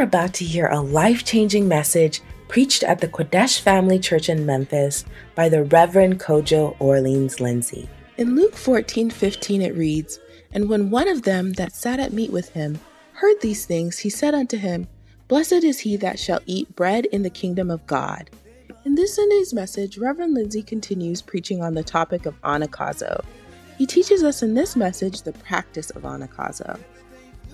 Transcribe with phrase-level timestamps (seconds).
[0.00, 4.46] are about to hear a life changing message preached at the Qodesh Family Church in
[4.46, 7.86] Memphis by the Reverend Kojo Orleans Lindsay.
[8.16, 10.18] In Luke 14 15, it reads,
[10.52, 12.80] And when one of them that sat at meat with him
[13.12, 14.88] heard these things, he said unto him,
[15.28, 18.30] Blessed is he that shall eat bread in the kingdom of God.
[18.86, 23.22] In this Sunday's message, Reverend Lindsay continues preaching on the topic of anagkazo.
[23.76, 26.80] He teaches us in this message the practice of anagkazo.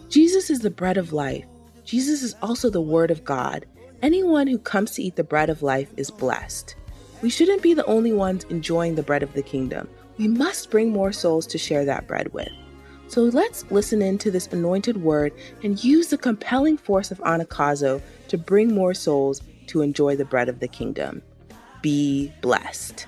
[0.08, 1.44] Jesus is the bread of life.
[1.86, 3.64] Jesus is also the Word of God.
[4.02, 6.76] Anyone who comes to eat the bread of life is blessed.
[7.22, 10.90] We shouldn't be the only ones enjoying the bread of the kingdom we must bring
[10.90, 12.50] more souls to share that bread with.
[13.08, 15.32] So let's listen in to this anointed word
[15.62, 20.48] and use the compelling force of Anagkazo to bring more souls to enjoy the bread
[20.48, 21.22] of the kingdom.
[21.82, 23.06] Be blessed.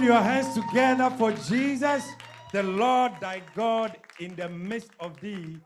[0.00, 2.08] Put your hands together for Jesus,
[2.54, 5.58] the Lord thy God, in the midst of thee.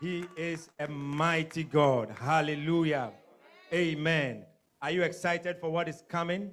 [0.00, 2.14] He is a mighty God.
[2.16, 3.10] Hallelujah.
[3.72, 4.44] Amen.
[4.80, 6.52] Are you excited for what is coming?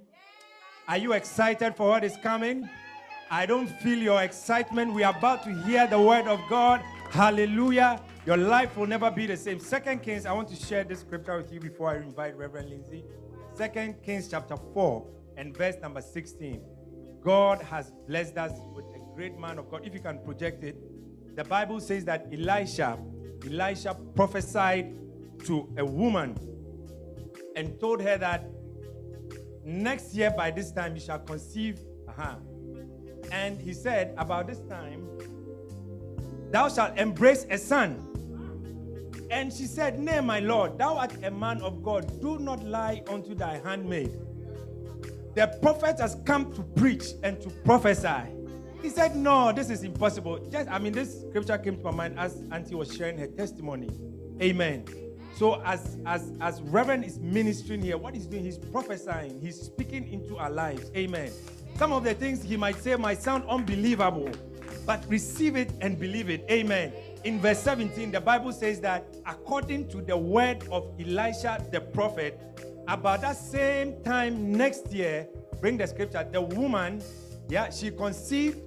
[0.88, 2.68] Are you excited for what is coming?
[3.30, 4.96] I don't feel your excitement.
[4.96, 6.82] We are about to hear the word of God.
[7.12, 8.02] Hallelujah.
[8.26, 9.60] Your life will never be the same.
[9.60, 13.06] Second Kings, I want to share this scripture with you before I invite Reverend Lindsay.
[13.54, 15.06] Second Kings chapter 4
[15.38, 16.77] and verse number 16.
[17.28, 19.82] God has blessed us with a great man of God.
[19.84, 20.78] If you can project it,
[21.36, 22.98] the Bible says that Elisha,
[23.46, 24.96] Elisha prophesied
[25.44, 26.38] to a woman
[27.58, 28.50] and told her that
[29.66, 31.82] next year by this time you shall conceive.
[32.08, 32.36] Uh-huh.
[33.34, 35.06] And he said, About this time,
[36.50, 38.08] thou shalt embrace a son.
[39.30, 42.22] And she said, Nay, my Lord, thou art a man of God.
[42.22, 44.18] Do not lie unto thy handmaid.
[45.38, 48.34] The prophet has come to preach and to prophesy.
[48.82, 50.40] He said, No, this is impossible.
[50.50, 53.88] Just, I mean, this scripture came to my mind as Auntie was sharing her testimony.
[54.42, 54.86] Amen.
[55.36, 60.12] So as as as Reverend is ministering here, what he's doing, he's prophesying, he's speaking
[60.12, 60.90] into our lives.
[60.98, 61.32] Amen.
[61.76, 64.32] Some of the things he might say might sound unbelievable,
[64.88, 66.48] but receive it and believe it.
[66.50, 66.92] Amen.
[67.26, 72.42] In verse 17, the Bible says that according to the word of Elisha the prophet,
[72.88, 75.28] about that same time next year,
[75.62, 77.02] bring the scripture, the woman,
[77.50, 78.62] yeah, she conceived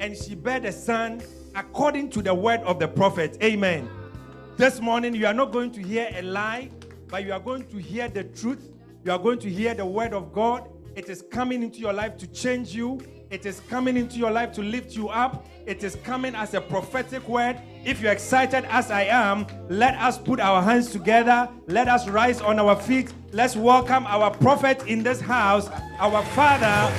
[0.00, 1.22] and she bare a son
[1.54, 3.36] according to the word of the prophet.
[3.42, 3.88] Amen.
[4.56, 6.70] This morning, you are not going to hear a lie,
[7.08, 8.70] but you are going to hear the truth.
[9.04, 10.68] You are going to hear the word of God.
[10.94, 13.00] It is coming into your life to change you.
[13.30, 15.46] It is coming into your life to lift you up.
[15.64, 17.56] It is coming as a prophetic word.
[17.84, 21.48] If you're excited as I am, let us put our hands together.
[21.66, 23.12] Let us rise on our feet.
[23.32, 25.70] Let's welcome our prophet in this house,
[26.02, 26.92] our father,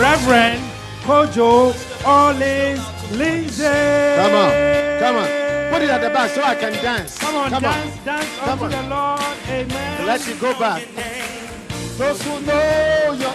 [0.00, 0.60] Reverend
[1.06, 1.70] Kojo
[2.04, 3.62] Orleans Lindsay.
[3.62, 4.50] Come on,
[4.98, 5.28] come on.
[5.72, 7.18] Put it at the back so I can dance.
[7.18, 8.04] Come on, come dance, on.
[8.04, 8.70] dance Come unto on.
[8.70, 9.36] the Lord.
[9.48, 10.06] Amen.
[10.06, 10.82] Let it go back.
[11.98, 13.30] Those who know you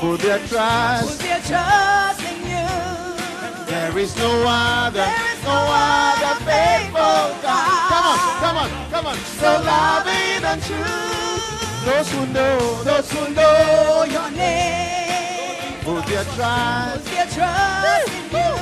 [0.00, 1.10] put their trust.
[1.10, 3.66] Put their trust in you.
[3.66, 7.88] There is no other, There is no other faithful God.
[7.92, 9.16] Come on, come on, come on.
[9.38, 11.19] So loving and true.
[11.84, 15.74] Those who know, those who know Your name.
[15.82, 17.04] put their trust.
[17.04, 18.52] Put their trust in you.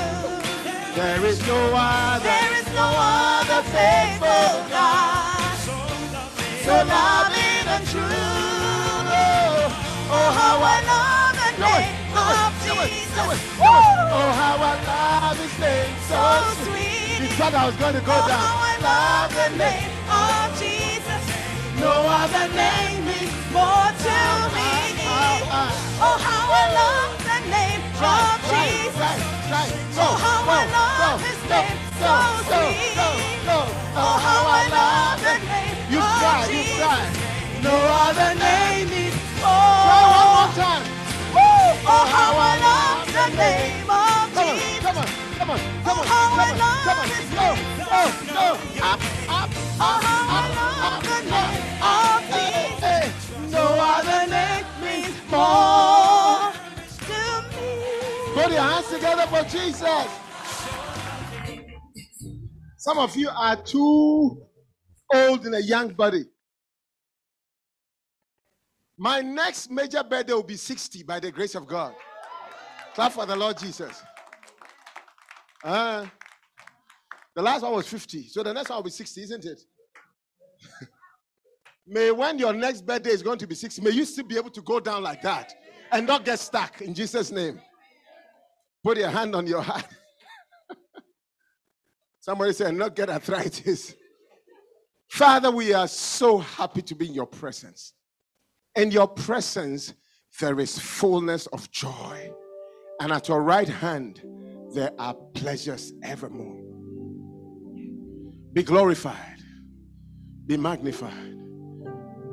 [0.95, 5.57] There is no other, There is no other faithful God.
[6.65, 8.03] so loving and true.
[9.11, 13.05] Oh, Oh, how I love the name of do it, do Jesus.
[13.05, 13.41] it, do it.
[13.61, 13.67] Woo!
[14.17, 16.23] Oh, how I love his name so
[16.65, 17.21] sweet.
[17.23, 21.23] You thought I was going to go Oh, how I love the name of Jesus.
[21.79, 22.98] No other name
[23.53, 24.19] more to
[24.55, 24.71] me.
[26.01, 29.19] Oh, how I love the name of Jesus.
[29.99, 32.13] Oh, how I love his name so
[32.49, 32.99] sweet.
[32.99, 36.79] Oh, how I love the name You of cry, you Jesus.
[36.79, 37.03] cry.
[37.63, 37.75] No
[38.07, 39.15] other name is.
[39.43, 39.49] Oh,
[40.19, 40.85] one more time.
[41.35, 44.83] Oh, how I love the oh, name of Jesus.
[44.85, 47.09] come on, come on, come oh, on, Oh, how I come on, love come on.
[47.09, 47.61] his Go, name.
[47.79, 48.03] go,
[48.35, 48.47] go.
[48.85, 49.51] Up, up,
[49.81, 51.19] Oh, up, how I up, love up, the
[51.87, 52.18] up.
[55.39, 56.53] More.
[57.11, 57.73] to me.
[58.35, 60.09] Put your hands together for Jesus.
[62.77, 64.43] Some of you are too
[65.13, 66.25] old in a young body.
[68.97, 71.95] My next major birthday will be 60 by the grace of God.
[72.95, 74.03] Clap for the Lord Jesus.
[75.63, 76.07] Uh,
[77.35, 79.61] the last one was 50, so the next one will be 60, isn't it?
[81.89, 84.51] may when your next birthday is going to be 60, may you still be able
[84.51, 85.55] to go down like that
[85.91, 87.61] and not get stuck in Jesus' name.
[88.85, 89.87] Put your hand on your heart.
[92.21, 93.95] Somebody said, not get arthritis.
[95.09, 97.95] Father, we are so happy to be in your presence.
[98.77, 99.95] In your presence,
[100.41, 102.33] there is fullness of joy.
[103.01, 104.23] And at your right hand,
[104.75, 106.61] there are pleasures evermore.
[108.53, 109.43] Be glorified,
[110.47, 111.38] be magnified.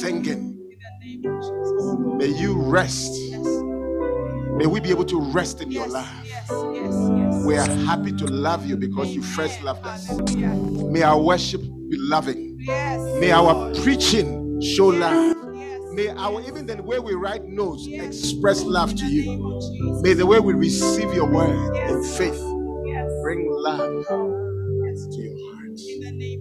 [0.05, 0.61] singing.
[2.19, 3.13] May you rest.
[4.59, 6.11] May we be able to rest in your love.
[7.47, 10.11] We are happy to love you because you first loved us.
[10.37, 12.57] May our worship be loving.
[12.67, 15.37] May our preaching show love.
[15.93, 20.03] May our even the way we write notes express love to you.
[20.03, 22.41] May the way we receive your word in faith
[23.23, 24.45] bring love to heart.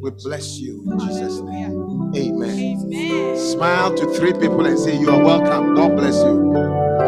[0.04, 2.12] We bless you in Jesus' name.
[2.14, 3.38] Amen.
[3.38, 5.76] Smile to three people and say, You are welcome.
[5.76, 6.52] God bless you.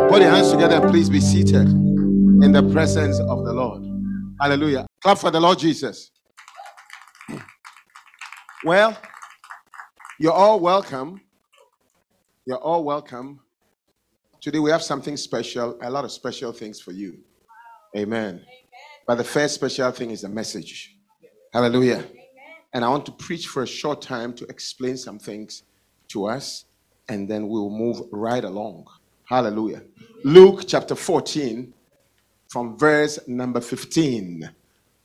[0.09, 3.83] Put your hands together and please be seated in the presence of the Lord.
[4.39, 4.87] Hallelujah.
[5.03, 6.09] Clap for the Lord Jesus.
[8.63, 8.97] Well,
[10.17, 11.19] you're all welcome.
[12.45, 13.41] You're all welcome.
[14.39, 17.17] Today we have something special, a lot of special things for you.
[17.97, 18.45] Amen.
[19.05, 20.95] But the first special thing is the message.
[21.51, 22.05] Hallelujah.
[22.75, 25.63] And I want to preach for a short time to explain some things
[26.09, 26.65] to us,
[27.07, 28.85] and then we'll move right along.
[29.29, 29.81] Hallelujah.
[30.25, 31.73] Luke chapter 14,
[32.49, 34.51] from verse number 15.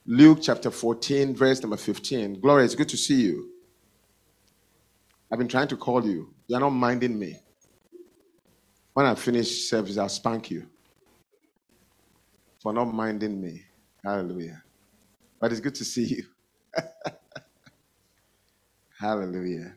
[0.04, 2.40] Luke chapter 14, verse number 15.
[2.40, 3.50] Gloria, it's good to see you.
[5.30, 6.34] I've been trying to call you.
[6.48, 7.36] You're not minding me.
[8.94, 10.66] When I finish service, I'll spank you
[12.60, 13.62] for not minding me.
[14.04, 14.60] Hallelujah.
[15.38, 16.24] But it's good to see you.
[19.00, 19.72] Hallelujah.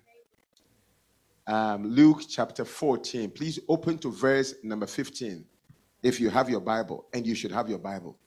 [1.48, 3.32] Um, Luke chapter 14.
[3.32, 5.46] Please open to verse number 15
[6.04, 8.18] if you have your Bible, and you should have your Bible.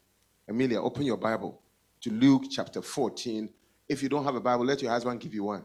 [0.48, 1.60] Amelia, open your Bible
[2.00, 3.50] to Luke chapter 14.
[3.90, 5.64] If you don't have a Bible, let your husband give you one.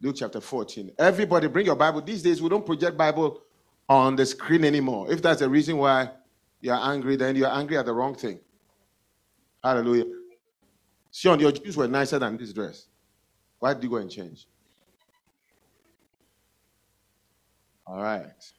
[0.00, 0.92] Luke chapter 14.
[0.98, 2.00] Everybody bring your Bible.
[2.00, 3.42] These days we don't project Bible
[3.90, 5.12] on the screen anymore.
[5.12, 6.10] If that's the reason why
[6.62, 8.40] you're angry, then you're angry at the wrong thing.
[9.62, 10.06] Hallelujah.
[11.12, 12.86] Sean, your shoes were nicer than this dress.
[13.58, 14.46] Why did you go and change?
[17.86, 18.52] All right.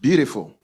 [0.00, 0.56] Beautiful.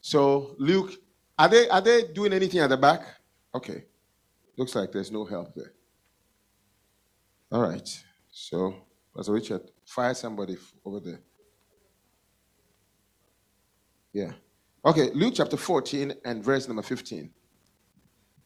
[0.00, 0.92] So, Luke,
[1.38, 3.02] are they are they doing anything at the back?
[3.54, 3.84] Okay.
[4.56, 5.72] Looks like there's no help there.
[7.52, 7.88] All right.
[8.30, 8.74] So,
[9.14, 11.20] Pastor Richard, fire somebody over there.
[14.12, 14.32] Yeah.
[14.84, 17.30] Okay, Luke chapter 14 and verse number 15.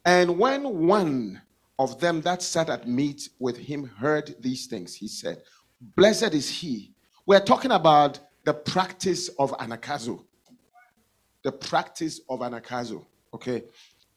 [0.04, 1.40] And when one
[1.78, 5.42] of them that sat at meat with him heard these things, he said,
[5.80, 6.92] Blessed is he.
[7.26, 10.24] We're talking about the practice of anagkazo.
[11.42, 13.04] The practice of anagkazo.
[13.34, 13.64] Okay.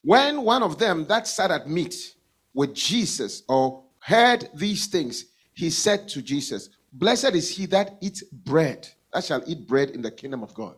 [0.03, 2.15] When one of them that sat at meat
[2.53, 8.23] with Jesus or heard these things, he said to Jesus, Blessed is he that eats
[8.23, 10.75] bread, that shall eat bread in the kingdom of God.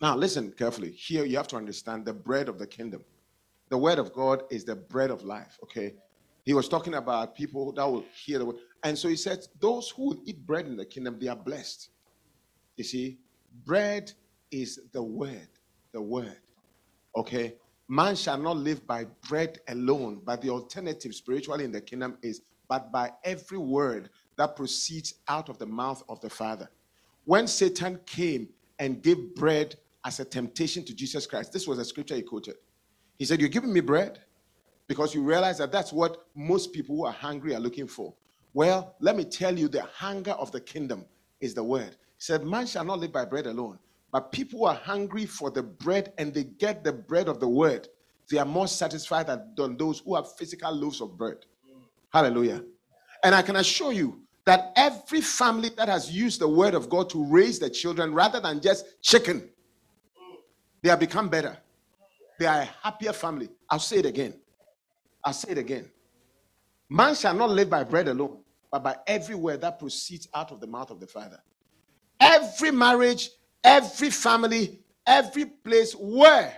[0.00, 0.90] Now, listen carefully.
[0.90, 3.04] Here you have to understand the bread of the kingdom.
[3.72, 5.94] The word of God is the bread of life, okay?
[6.44, 8.56] He was talking about people that will hear the word.
[8.84, 11.88] And so he said, Those who eat bread in the kingdom, they are blessed.
[12.76, 13.16] You see,
[13.64, 14.12] bread
[14.50, 15.48] is the word,
[15.92, 16.36] the word,
[17.16, 17.54] okay?
[17.88, 22.42] Man shall not live by bread alone, but the alternative spiritually in the kingdom is
[22.68, 26.68] but by every word that proceeds out of the mouth of the Father.
[27.24, 31.86] When Satan came and gave bread as a temptation to Jesus Christ, this was a
[31.86, 32.56] scripture he quoted.
[33.22, 34.18] He said, You're giving me bread
[34.88, 38.12] because you realize that that's what most people who are hungry are looking for.
[38.52, 41.04] Well, let me tell you, the hunger of the kingdom
[41.40, 41.90] is the word.
[41.90, 43.78] He said, Man shall not live by bread alone,
[44.10, 47.46] but people who are hungry for the bread and they get the bread of the
[47.46, 47.86] word,
[48.28, 51.46] they are more satisfied than those who have physical loaves of bread.
[52.12, 52.64] Hallelujah.
[53.22, 57.08] And I can assure you that every family that has used the word of God
[57.10, 59.48] to raise the children rather than just chicken,
[60.82, 61.56] they have become better.
[62.42, 63.48] They are a happier family.
[63.70, 64.34] I'll say it again.
[65.22, 65.88] I'll say it again.
[66.90, 68.40] Man shall not live by bread alone,
[68.72, 71.40] but by every word that proceeds out of the mouth of the Father.
[72.18, 73.30] Every marriage,
[73.62, 76.52] every family, every place where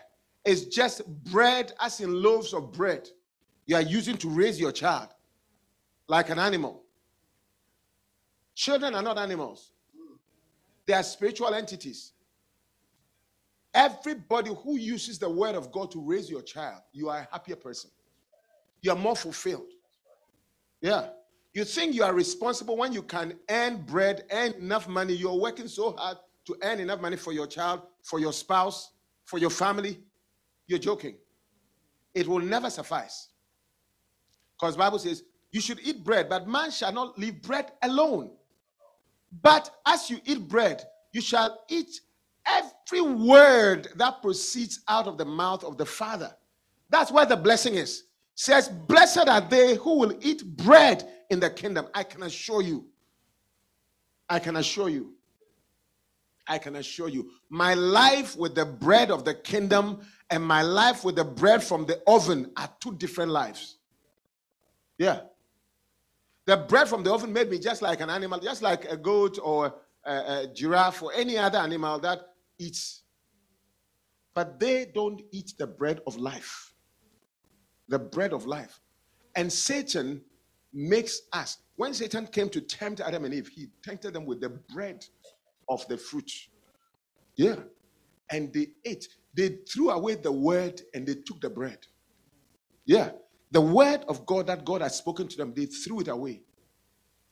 [0.47, 3.07] is just bread, as in loaves of bread,
[3.67, 5.11] you are using to raise your child
[6.09, 6.83] like an animal.
[8.55, 9.73] Children are not animals,
[10.87, 12.14] they are spiritual entities.
[13.75, 17.57] Everybody who uses the word of God to raise your child, you are a happier
[17.57, 17.91] person.
[18.83, 19.73] You are more fulfilled.
[20.81, 21.09] Yeah.
[21.55, 25.15] You think you are responsible when you can earn bread, earn enough money.
[25.15, 28.93] You're working so hard to earn enough money for your child, for your spouse,
[29.25, 30.01] for your family.
[30.67, 31.17] You're joking.
[32.15, 33.29] It will never suffice.
[34.59, 38.31] Because Bible says, you should eat bread, but man shall not leave bread alone.
[39.43, 42.01] But as you eat bread, you shall eat
[42.47, 46.35] every word that proceeds out of the mouth of the Father.
[46.91, 48.05] That's where the blessing is.
[48.35, 51.87] Says, Blessed are they who will eat bread in the kingdom.
[51.95, 52.87] I can assure you.
[54.29, 55.15] I can assure you.
[56.47, 57.31] I can assure you.
[57.49, 61.87] My life with the bread of the kingdom and my life with the bread from
[61.87, 63.79] the oven are two different lives.
[64.99, 65.21] Yeah.
[66.47, 69.39] The bread from the oven made me just like an animal, just like a goat
[69.43, 73.03] or a, a giraffe or any other animal that eats.
[74.35, 76.73] But they don't eat the bread of life.
[77.89, 78.81] The bread of life.
[79.37, 80.23] And Satan
[80.73, 81.59] makes us.
[81.77, 85.05] When Satan came to tempt Adam and Eve, he tempted them with the bread
[85.69, 86.31] of the fruit.
[87.37, 87.57] Yeah.
[88.31, 89.09] And they ate.
[89.37, 91.79] They threw away the word and they took the bread.
[92.87, 93.11] Yeah.
[93.51, 96.43] The word of God that God had spoken to them, they threw it away.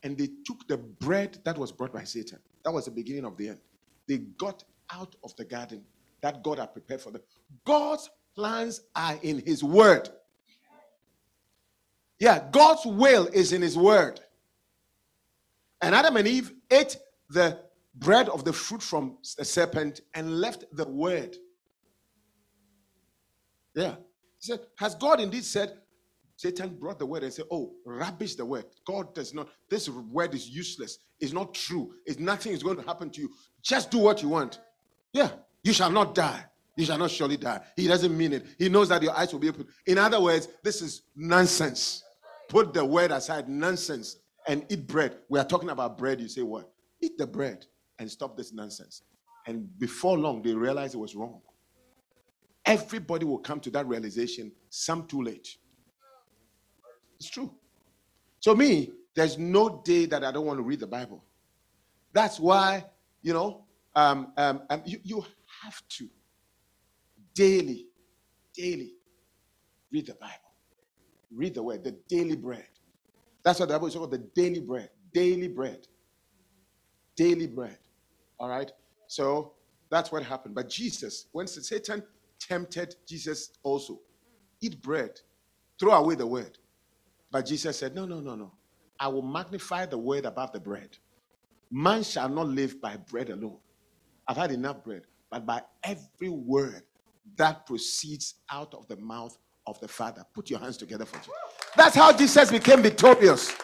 [0.05, 2.39] And they took the bread that was brought by Satan.
[2.65, 3.59] That was the beginning of the end.
[4.09, 5.83] They got out of the garden
[6.21, 7.23] that God had prepared for them.
[7.65, 10.09] God's plans are in His word.
[12.19, 14.21] Yeah, God's will is in His word.
[15.81, 16.97] And Adam and Eve ate
[17.29, 17.59] the
[17.95, 21.37] bread of the fruit from the serpent and left the word.
[23.75, 23.97] Yeah.
[24.39, 25.79] He said, Has God indeed said,
[26.37, 28.65] Satan brought the word and said, Oh, rubbish the word.
[28.87, 30.99] God does not, this word is useless.
[31.21, 31.95] It's not true.
[32.07, 33.31] It's nothing is going to happen to you.
[33.63, 34.61] Just do what you want.
[35.13, 35.31] Yeah.
[35.63, 36.45] You shall not die.
[36.77, 37.61] You shall not surely die.
[37.77, 38.47] He doesn't mean it.
[38.59, 39.67] He knows that your eyes will be open.
[39.87, 42.03] In other words, this is nonsense.
[42.49, 45.19] Put the word aside, nonsense, and eat bread.
[45.29, 46.21] We are talking about bread.
[46.21, 46.71] You say, What?
[47.01, 47.67] Eat the bread
[47.99, 49.03] and stop this nonsense.
[49.47, 51.41] And before long, they realize it was wrong.
[52.65, 55.57] Everybody will come to that realization, some too late.
[57.19, 57.53] It's true.
[58.41, 61.25] So, me, there's no day that I don't want to read the Bible.
[62.13, 62.85] That's why,
[63.23, 65.25] you know, um, um, um, you, you
[65.63, 66.09] have to
[67.35, 67.87] daily,
[68.55, 68.95] daily
[69.93, 70.35] read the Bible.
[71.35, 72.67] Read the word, the daily bread.
[73.45, 74.91] That's what the Bible is called the daily bread.
[75.13, 75.87] Daily bread.
[77.17, 77.79] Daily bread.
[78.39, 78.71] All right?
[79.09, 79.53] So
[79.91, 80.55] that's what happened.
[80.55, 82.03] But Jesus, when Satan
[82.41, 84.01] tempted Jesus also,
[84.61, 85.21] eat bread,
[85.79, 86.59] throw away the word.
[87.31, 88.53] But Jesus said, No, no, no, no.
[89.01, 90.97] I will magnify the word above the bread.
[91.71, 93.59] Man shall not live by bread alone.
[94.29, 96.83] I've had enough bread, but by every word
[97.37, 100.25] that proceeds out of the mouth of the Father.
[100.35, 101.33] Put your hands together for Jesus.
[101.77, 103.55] That's how Jesus became victorious.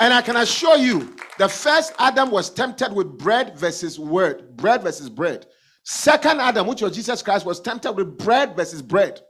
[0.00, 4.82] And I can assure you, the first Adam was tempted with bread versus word, bread
[4.82, 5.46] versus bread.
[5.84, 9.20] Second Adam, which was Jesus Christ, was tempted with bread versus bread.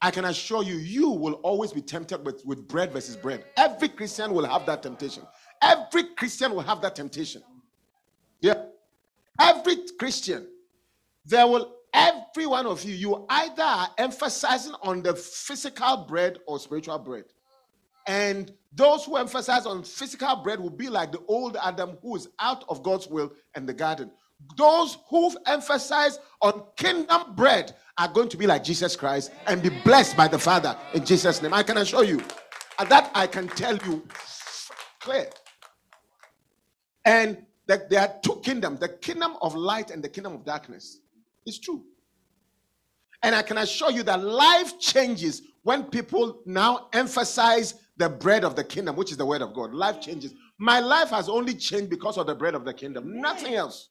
[0.00, 3.44] I can assure you, you will always be tempted with, with bread versus bread.
[3.58, 5.24] Every Christian will have that temptation.
[5.60, 7.42] Every Christian will have that temptation.
[9.40, 10.46] Every Christian,
[11.24, 16.58] there will, every one of you, you either are emphasizing on the physical bread or
[16.58, 17.24] spiritual bread.
[18.06, 22.28] And those who emphasize on physical bread will be like the old Adam who is
[22.38, 24.10] out of God's will and the garden.
[24.56, 29.68] Those who emphasize on kingdom bread are going to be like Jesus Christ and be
[29.84, 31.52] blessed by the Father in Jesus' name.
[31.52, 32.22] I can assure you.
[32.88, 34.06] That I can tell you
[35.00, 35.28] clear.
[37.04, 40.98] And that there are two kingdoms the kingdom of light and the kingdom of darkness.
[41.46, 41.84] It's true.
[43.22, 48.56] And I can assure you that life changes when people now emphasize the bread of
[48.56, 49.72] the kingdom, which is the word of God.
[49.72, 50.34] Life changes.
[50.58, 53.90] My life has only changed because of the bread of the kingdom, nothing else.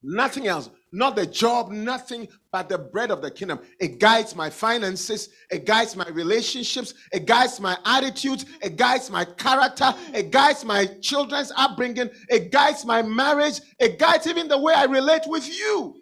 [0.00, 0.70] Nothing else.
[0.92, 3.60] Not the job, nothing but the bread of the kingdom.
[3.78, 9.24] It guides my finances, it guides my relationships, it guides my attitudes, it guides my
[9.24, 14.74] character, it guides my children's upbringing, it guides my marriage, it guides even the way
[14.74, 15.94] I relate with you.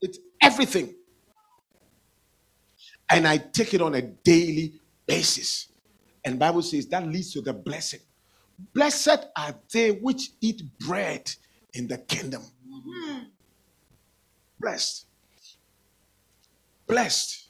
[0.00, 0.94] It's everything.
[3.10, 5.68] And I take it on a daily basis.
[6.24, 8.00] And Bible says that leads to the blessing.
[8.72, 11.30] Blessed are they which eat bread
[11.74, 12.42] in the kingdom.
[14.60, 15.06] Blessed.
[16.86, 17.48] Blessed.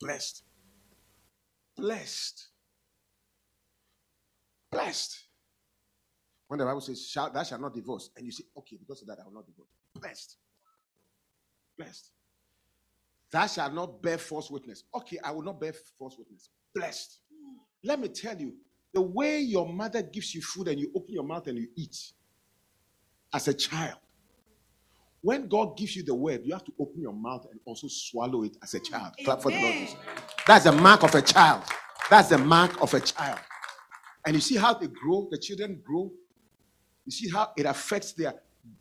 [0.00, 0.42] Blessed.
[1.76, 2.48] Blessed.
[4.70, 5.24] Blessed.
[6.48, 9.08] When the Bible says, shall, thou shalt not divorce, and you say, okay, because of
[9.08, 9.68] that, I will not divorce.
[9.94, 10.36] Blessed.
[11.76, 12.10] Blessed.
[13.30, 14.84] Thou shalt not bear false witness.
[14.94, 16.50] Okay, I will not bear false witness.
[16.74, 17.18] Blessed.
[17.82, 18.54] Let me tell you,
[18.94, 22.12] the way your mother gives you food and you open your mouth and you eat
[23.34, 23.98] as a child,
[25.26, 28.44] when God gives you the word, you have to open your mouth and also swallow
[28.44, 29.12] it as a child.
[29.24, 29.88] Clap for the Lord.
[30.46, 31.64] That's the mark of a child.
[32.08, 33.40] That's the mark of a child.
[34.24, 36.12] And you see how they grow, the children grow.
[37.06, 38.34] You see how it affects their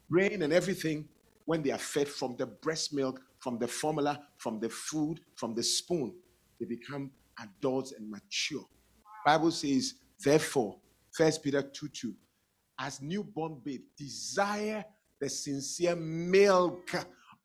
[0.07, 1.07] brain and everything,
[1.45, 5.55] when they are fed from the breast milk, from the formula, from the food, from
[5.55, 6.13] the spoon,
[6.59, 8.65] they become adults and mature.
[9.25, 10.77] Bible says, therefore,
[11.11, 12.13] First Peter 2 2,
[12.79, 14.85] as newborn babe, desire
[15.25, 16.91] the sincere milk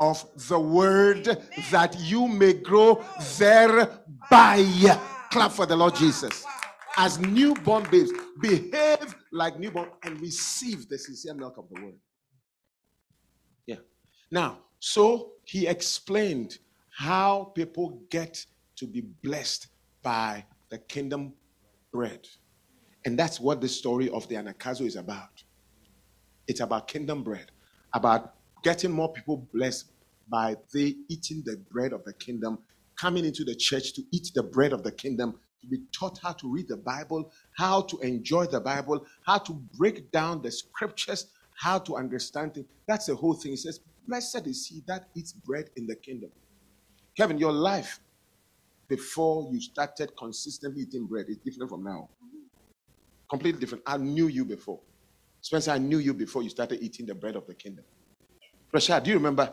[0.00, 1.24] of the word
[1.70, 3.02] that you may grow
[3.38, 4.62] thereby.
[5.30, 6.44] Clap for the Lord Jesus.
[6.98, 8.10] As newborn babes,
[8.42, 11.94] behave like newborn and receive the sincere milk of the word.
[13.64, 13.76] Yeah.
[14.30, 16.58] Now, so he explained
[16.90, 18.44] how people get
[18.76, 19.68] to be blessed
[20.02, 21.32] by the kingdom
[21.94, 22.28] bread.
[23.06, 25.42] And that's what the story of the Anagkazo is about.
[26.46, 27.52] It's about kingdom bread,
[27.94, 29.92] about getting more people blessed
[30.30, 32.58] by they eating the bread of the kingdom,
[32.98, 36.32] coming into the church to eat the bread of the kingdom, to be taught how
[36.32, 41.26] to read the Bible, how to enjoy the Bible, how to break down the scriptures,
[41.56, 42.66] how to understand it.
[42.86, 43.52] That's the whole thing.
[43.52, 46.30] He says, Blessed is he that eats bread in the kingdom.
[47.16, 48.00] Kevin, your life
[48.88, 52.08] before you started consistently eating bread is different from now.
[53.30, 53.84] Completely different.
[53.86, 54.80] I knew you before.
[55.40, 57.84] Spencer, I knew you before you started eating the bread of the kingdom.
[58.74, 59.52] Rashad, do you remember?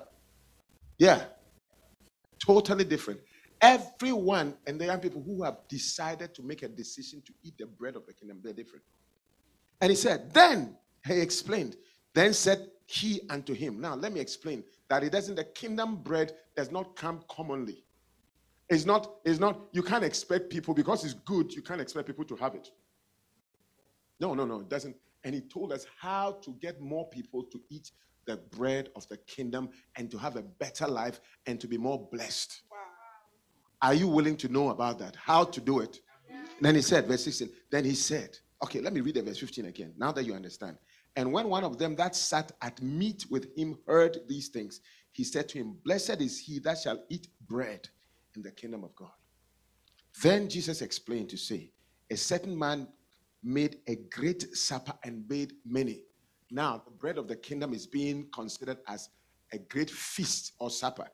[0.97, 1.23] Yeah.
[2.39, 3.19] Totally different.
[3.59, 7.65] Everyone and the young people who have decided to make a decision to eat the
[7.65, 8.83] bread of the kingdom, they're different.
[9.81, 11.75] And he said, then he explained,
[12.13, 13.81] then said he unto him.
[13.81, 17.83] Now let me explain that it doesn't, the kingdom bread does not come commonly.
[18.69, 22.25] It's not, it's not, you can't expect people, because it's good, you can't expect people
[22.25, 22.69] to have it.
[24.19, 24.95] No, no, no, it doesn't.
[25.27, 27.91] And he told us how to get more people to eat
[28.27, 32.07] the bread of the kingdom and to have a better life and to be more
[32.09, 32.61] blessed.
[33.81, 35.17] Are you willing to know about that?
[35.17, 35.99] How to do it?
[36.61, 39.65] Then he said, verse 16, then he said, okay, let me read the verse 15
[39.65, 40.77] again, now that you understand.
[41.17, 44.79] And when one of them that sat at meat with him heard these things,
[45.11, 47.89] he said to him, Blessed is he that shall eat bread
[48.37, 49.11] in the kingdom of God.
[50.23, 51.73] Then Jesus explained to say,
[52.09, 52.87] A certain man
[53.47, 56.03] made a great supper and bade many.
[56.51, 59.09] Now, the bread of the kingdom is being considered as
[59.53, 61.07] a great feast or supper.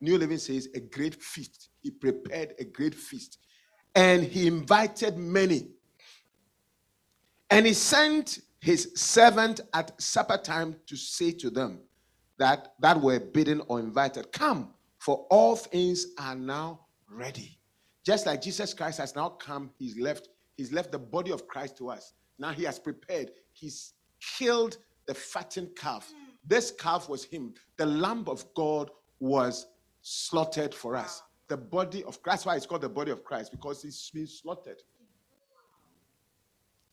[0.00, 1.68] New Living says a great feast.
[1.82, 3.38] He prepared a great feast
[3.94, 5.68] and he invited many.
[7.50, 11.80] And he sent his servant at supper time to say to them
[12.38, 17.58] that that were bidden or invited, Come, for all things are now ready.
[18.04, 20.28] Just like Jesus Christ has now come, he's left,
[20.60, 22.12] he's left the body of Christ to us.
[22.38, 23.94] Now he has prepared, he's
[24.36, 26.12] killed the fattened calf.
[26.46, 27.54] This calf was him.
[27.78, 29.66] The Lamb of God was
[30.02, 31.22] slaughtered for us.
[31.48, 32.44] The body of Christ.
[32.44, 34.82] That's why it's called the body of Christ, because it's been slaughtered.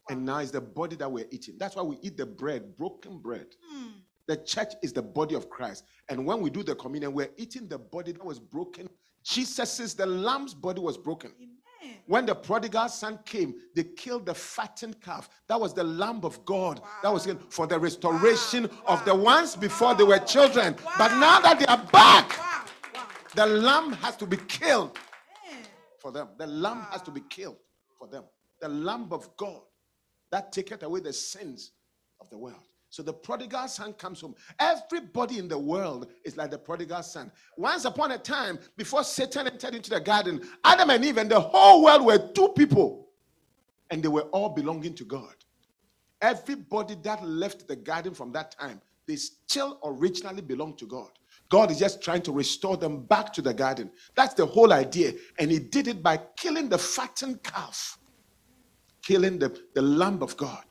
[0.09, 1.55] And now it's the body that we're eating.
[1.57, 3.47] That's why we eat the bread, broken bread.
[4.27, 5.83] The church is the body of Christ.
[6.07, 8.89] And when we do the communion, we're eating the body that was broken.
[9.23, 11.33] Jesus' the lamb's body was broken.
[12.07, 15.29] When the prodigal son came, they killed the fattened calf.
[15.47, 16.81] That was the lamb of God.
[17.03, 20.75] That was for the restoration of the ones before they were children.
[20.97, 22.39] But now that they are back,
[23.35, 24.97] the lamb has to be killed
[25.99, 26.29] for them.
[26.37, 27.57] The lamb has to be killed
[27.99, 28.23] for them.
[28.61, 29.61] The lamb of God
[30.31, 31.73] that taketh away the sins
[32.21, 32.63] of the world.
[32.89, 34.35] So the prodigal son comes home.
[34.59, 37.31] Everybody in the world is like the prodigal son.
[37.57, 41.39] Once upon a time, before Satan entered into the garden, Adam and Eve and the
[41.39, 43.09] whole world were two people,
[43.89, 45.35] and they were all belonging to God.
[46.21, 51.11] Everybody that left the garden from that time, they still originally belong to God.
[51.49, 53.91] God is just trying to restore them back to the garden.
[54.15, 55.13] That's the whole idea.
[55.39, 57.97] And he did it by killing the fattened calf,
[59.01, 60.66] killing the, the lamb of God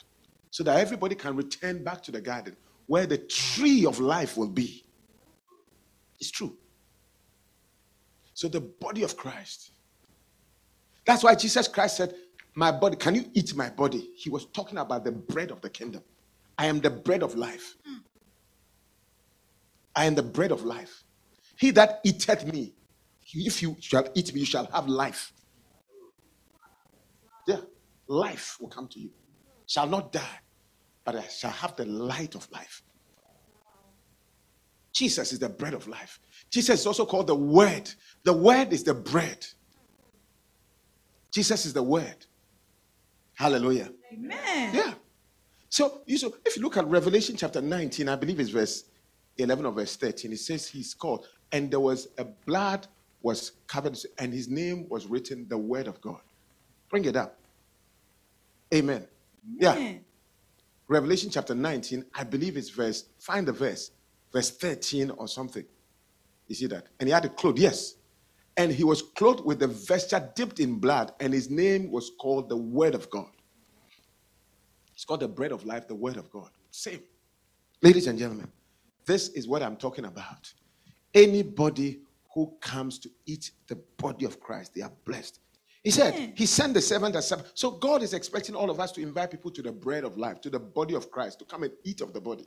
[0.56, 4.48] so that everybody can return back to the garden where the tree of life will
[4.48, 4.86] be.
[6.18, 6.56] It's true.
[8.32, 9.72] So, the body of Christ.
[11.04, 12.14] That's why Jesus Christ said,
[12.54, 14.12] My body, can you eat my body?
[14.16, 16.02] He was talking about the bread of the kingdom.
[16.56, 17.76] I am the bread of life.
[19.94, 21.04] I am the bread of life.
[21.58, 22.72] He that eateth me,
[23.30, 25.34] if you shall eat me, you shall have life.
[27.46, 27.60] Yeah,
[28.08, 29.10] life will come to you.
[29.66, 30.40] Shall not die,
[31.06, 32.82] but I shall have the light of life.
[34.92, 36.18] Jesus is the bread of life.
[36.50, 37.88] Jesus is also called the Word.
[38.24, 39.46] The Word is the bread.
[41.30, 42.26] Jesus is the Word.
[43.34, 43.90] Hallelujah.
[44.12, 44.74] Amen.
[44.74, 44.94] Yeah.
[45.68, 48.84] So, you so if you look at Revelation chapter 19, I believe it's verse
[49.38, 52.86] 11 or verse 13, it says he's called, and there was a blood
[53.22, 56.20] was covered, and his name was written, the Word of God.
[56.90, 57.38] Bring it up.
[58.74, 59.06] Amen.
[59.58, 59.98] Yeah.
[60.88, 63.90] Revelation chapter 19, I believe it's verse, find the verse,
[64.32, 65.64] verse 13 or something.
[66.46, 66.86] You see that?
[67.00, 67.96] And he had a cloth, yes.
[68.56, 72.48] And he was clothed with the vesture dipped in blood, and his name was called
[72.48, 73.30] the Word of God.
[74.94, 76.50] It's called the bread of life, the Word of God.
[76.70, 77.00] Same.
[77.82, 78.50] Ladies and gentlemen,
[79.04, 80.52] this is what I'm talking about.
[81.12, 82.00] Anybody
[82.32, 85.40] who comes to eat the body of Christ, they are blessed.
[85.86, 87.52] He said, He sent the servant as servant.
[87.54, 90.40] So God is expecting all of us to invite people to the bread of life,
[90.40, 92.44] to the body of Christ, to come and eat of the body.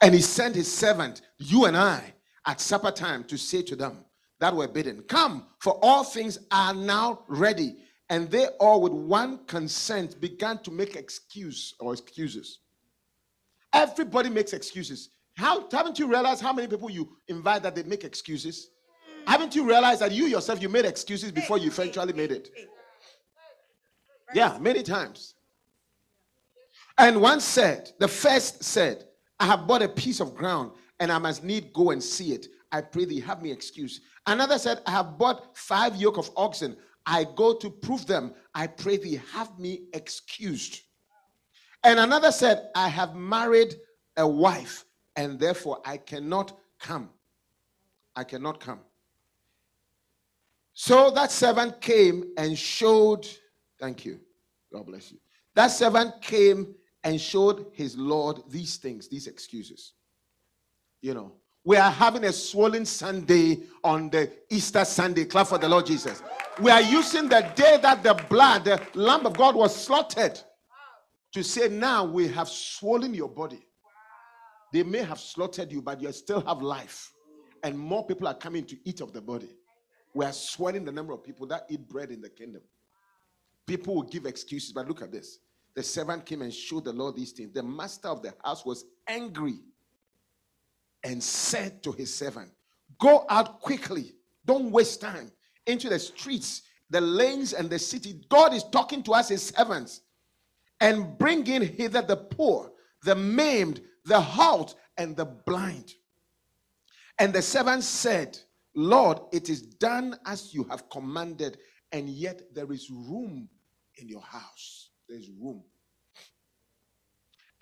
[0.00, 2.12] And He sent His servant, you and I,
[2.44, 4.04] at supper time to say to them
[4.40, 7.76] that were bidden, Come, for all things are now ready.
[8.10, 12.58] And they all, with one consent, began to make excuse or excuses.
[13.72, 15.10] Everybody makes excuses.
[15.36, 18.70] How haven't you realized how many people you invite that they make excuses?
[19.26, 22.50] Haven't you realized that you yourself you made excuses before you eventually made it?
[24.34, 25.34] Yeah, many times.
[26.98, 29.04] And one said, the first said,
[29.38, 32.46] I have bought a piece of ground and I must need go and see it.
[32.72, 34.00] I pray thee, have me excuse.
[34.26, 36.76] Another said, I have bought five yoke of oxen.
[37.04, 38.32] I go to prove them.
[38.54, 40.82] I pray thee, have me excused.
[41.84, 43.74] And another said, I have married
[44.16, 44.84] a wife
[45.14, 47.10] and therefore I cannot come.
[48.14, 48.80] I cannot come.
[50.78, 53.26] So that servant came and showed,
[53.80, 54.20] thank you.
[54.70, 55.16] God bless you.
[55.54, 59.94] That servant came and showed his Lord these things, these excuses.
[61.00, 61.32] You know,
[61.64, 65.24] we are having a swollen Sunday on the Easter Sunday.
[65.24, 66.22] Clap for the Lord Jesus.
[66.60, 70.38] We are using the day that the blood, the Lamb of God was slaughtered
[71.32, 73.66] to say, now we have swollen your body.
[74.74, 77.14] They may have slaughtered you, but you still have life.
[77.62, 79.48] And more people are coming to eat of the body.
[80.16, 82.62] We are swelling the number of people that eat bread in the kingdom.
[83.66, 85.40] People will give excuses, but look at this.
[85.74, 87.52] The servant came and showed the Lord these things.
[87.52, 89.58] The master of the house was angry
[91.04, 92.50] and said to his servant,
[92.98, 94.14] Go out quickly,
[94.46, 95.30] don't waste time,
[95.66, 98.22] into the streets, the lanes, and the city.
[98.30, 100.00] God is talking to us, his servants,
[100.80, 105.92] and bring in hither the poor, the maimed, the halt, and the blind.
[107.18, 108.38] And the servant said,
[108.76, 111.58] Lord, it is done as you have commanded,
[111.92, 113.48] and yet there is room
[113.96, 114.90] in your house.
[115.08, 115.64] There's room.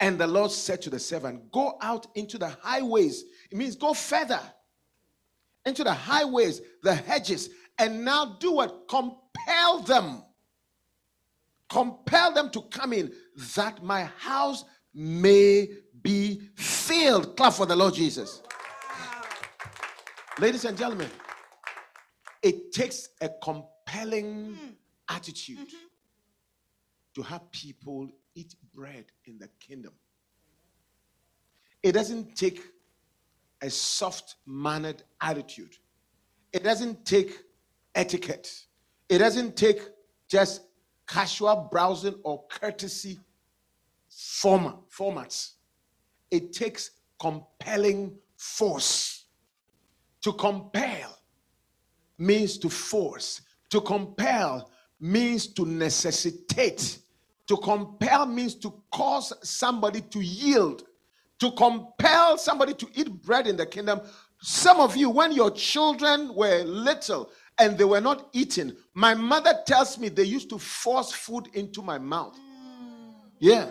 [0.00, 3.24] And the Lord said to the servant, Go out into the highways.
[3.50, 4.40] It means go further
[5.64, 8.88] into the highways, the hedges, and now do what?
[8.88, 10.24] Compel them.
[11.70, 13.12] Compel them to come in
[13.54, 15.68] that my house may
[16.02, 17.36] be filled.
[17.36, 18.42] Clap for the Lord Jesus.
[20.40, 21.08] Ladies and gentlemen,
[22.42, 24.58] it takes a compelling
[25.08, 25.76] attitude mm-hmm.
[27.14, 29.92] to have people eat bread in the kingdom.
[31.84, 32.60] It doesn't take
[33.62, 35.76] a soft mannered attitude,
[36.52, 37.38] it doesn't take
[37.94, 38.52] etiquette,
[39.08, 39.82] it doesn't take
[40.28, 40.62] just
[41.06, 43.20] casual browsing or courtesy
[44.08, 45.52] format, formats.
[46.32, 49.13] It takes compelling force.
[50.24, 51.18] To compel
[52.16, 53.42] means to force.
[53.68, 56.98] To compel means to necessitate.
[57.46, 60.84] To compel means to cause somebody to yield.
[61.40, 64.00] To compel somebody to eat bread in the kingdom.
[64.40, 69.52] Some of you, when your children were little and they were not eating, my mother
[69.66, 72.34] tells me they used to force food into my mouth.
[72.34, 73.12] Mm.
[73.40, 73.70] Yeah.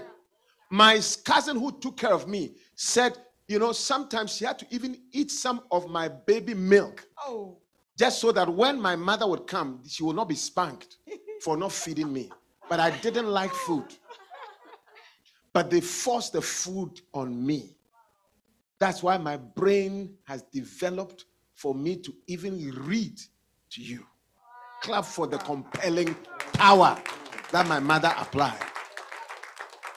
[0.70, 4.97] My cousin who took care of me said, you know, sometimes she had to even
[5.12, 7.06] eat some of my baby milk.
[7.25, 7.58] Oh.
[7.97, 10.97] Just so that when my mother would come, she would not be spanked
[11.41, 12.32] for not feeding me.
[12.69, 13.86] But I didn't like food.
[15.51, 17.75] But they forced the food on me.
[18.79, 23.19] That's why my brain has developed for me to even read
[23.71, 24.06] to you.
[24.82, 26.15] Clap for the compelling
[26.53, 27.01] power
[27.51, 28.60] that my mother applied.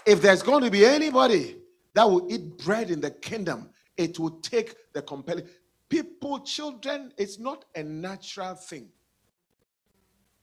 [0.05, 1.57] If there's going to be anybody
[1.97, 5.49] that will eat bread in the kingdom, it will take the compelling.
[5.89, 8.91] People, children, it's not a natural thing.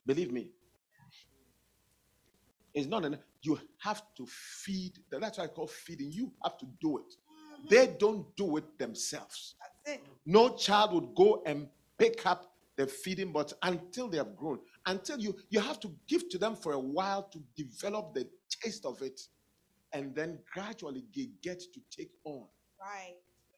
[0.06, 0.50] Believe me.
[2.74, 4.98] It's not an you have to feed.
[5.12, 6.12] That's why I call feeding.
[6.12, 7.14] You have to do it.
[7.70, 9.56] They don't do it themselves.
[9.86, 10.02] It.
[10.26, 11.68] No child would go and
[12.00, 14.60] pick up the feeding but until they have grown.
[14.88, 18.86] Until you you have to give to them for a while to develop the taste
[18.86, 19.22] of it,
[19.94, 22.46] and then gradually they get to take on.
[22.80, 23.16] Right.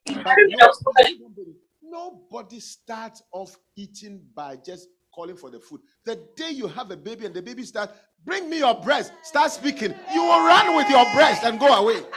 [0.08, 5.82] Nobody, nobody starts off eating by just calling for the food.
[6.06, 7.94] The day you have a baby and the baby starts,
[8.26, 12.02] bring me your breast, start speaking, you will run with your breast and go away.
[12.02, 12.12] What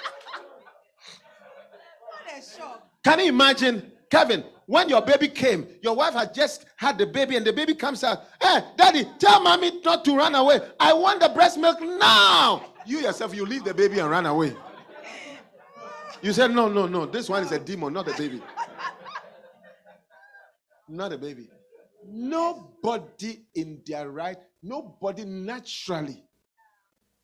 [2.36, 2.86] a shock.
[3.04, 7.36] Can you imagine, Kevin, when your baby came, your wife had just had the baby,
[7.36, 10.60] and the baby comes out, Hey, daddy, tell mommy not to run away.
[10.78, 12.62] I want the breast milk now.
[12.86, 14.56] You yourself, you leave the baby and run away.
[16.22, 17.06] You said, No, no, no.
[17.06, 18.42] This one is a demon, not a baby.
[20.88, 21.48] Not a baby.
[22.06, 26.24] Nobody in their right, nobody naturally,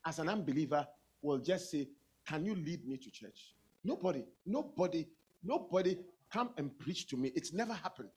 [0.06, 0.86] as an unbeliever,
[1.22, 1.88] will just say,
[2.26, 3.54] Can you lead me to church?
[3.82, 5.06] Nobody, nobody,
[5.42, 5.98] nobody
[6.32, 7.32] come and preach to me.
[7.34, 8.10] It's never happened.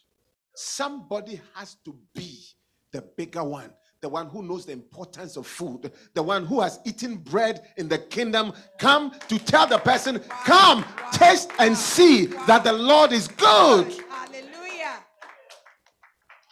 [0.55, 2.39] Somebody has to be
[2.91, 3.71] the bigger one,
[4.01, 7.87] the one who knows the importance of food, the one who has eaten bread in
[7.87, 8.53] the kingdom.
[8.77, 13.93] Come to tell the person, Come, taste and see that the Lord is good.
[14.09, 15.03] Hallelujah.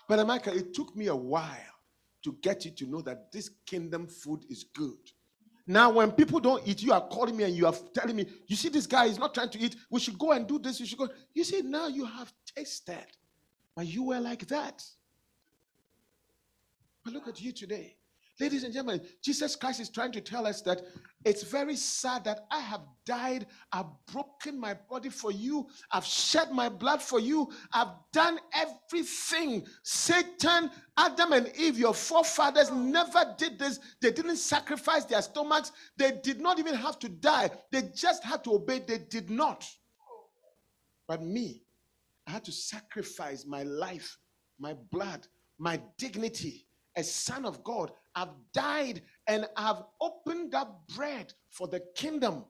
[0.07, 1.51] But Michael, it took me a while
[2.23, 4.97] to get you to know that this kingdom food is good.
[5.67, 8.55] Now, when people don't eat, you are calling me and you are telling me, you
[8.55, 9.75] see, this guy is not trying to eat.
[9.89, 10.79] We should go and do this.
[10.79, 11.09] You should go.
[11.33, 13.05] You see, now you have tasted,
[13.75, 14.83] but you were like that.
[17.05, 17.95] But look at you today.
[18.37, 20.81] Ladies and gentlemen, Jesus Christ is trying to tell us that
[21.23, 26.51] it's very sad that I have died, I've broken my body for you, I've shed
[26.51, 29.65] my blood for you, I've done everything.
[29.83, 33.79] Satan, Adam, and Eve, your forefathers never did this.
[34.01, 38.43] They didn't sacrifice their stomachs, they did not even have to die, they just had
[38.45, 38.79] to obey.
[38.79, 39.65] They did not.
[41.07, 41.63] But me,
[42.27, 44.17] I had to sacrifice my life,
[44.59, 45.25] my blood,
[45.57, 46.64] my dignity
[46.95, 47.91] a son of God.
[48.15, 52.45] I've died and I've opened up bread for the kingdom,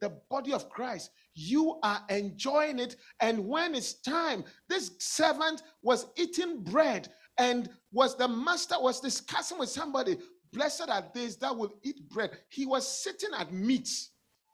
[0.00, 1.10] the body of Christ.
[1.34, 2.96] You are enjoying it.
[3.20, 9.58] And when it's time, this servant was eating bread and was the master was discussing
[9.58, 10.18] with somebody.
[10.52, 12.30] Blessed are these that will eat bread.
[12.48, 13.88] He was sitting at meat.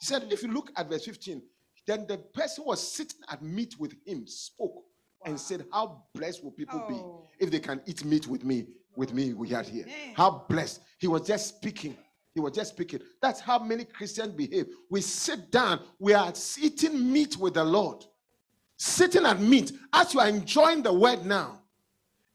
[0.00, 1.40] He said, if you look at verse 15,
[1.86, 4.82] then the person was sitting at meat with him, spoke
[5.24, 6.88] and said, How blessed will people Oh.
[7.38, 8.66] be if they can eat meat with me?
[8.96, 9.84] With me, we are here.
[10.14, 10.80] How blessed.
[10.98, 11.96] He was just speaking.
[12.34, 13.00] He was just speaking.
[13.22, 14.66] That's how many Christians behave.
[14.90, 18.04] We sit down, we are eating meat with the Lord,
[18.76, 21.62] sitting at meat as you are enjoying the word now.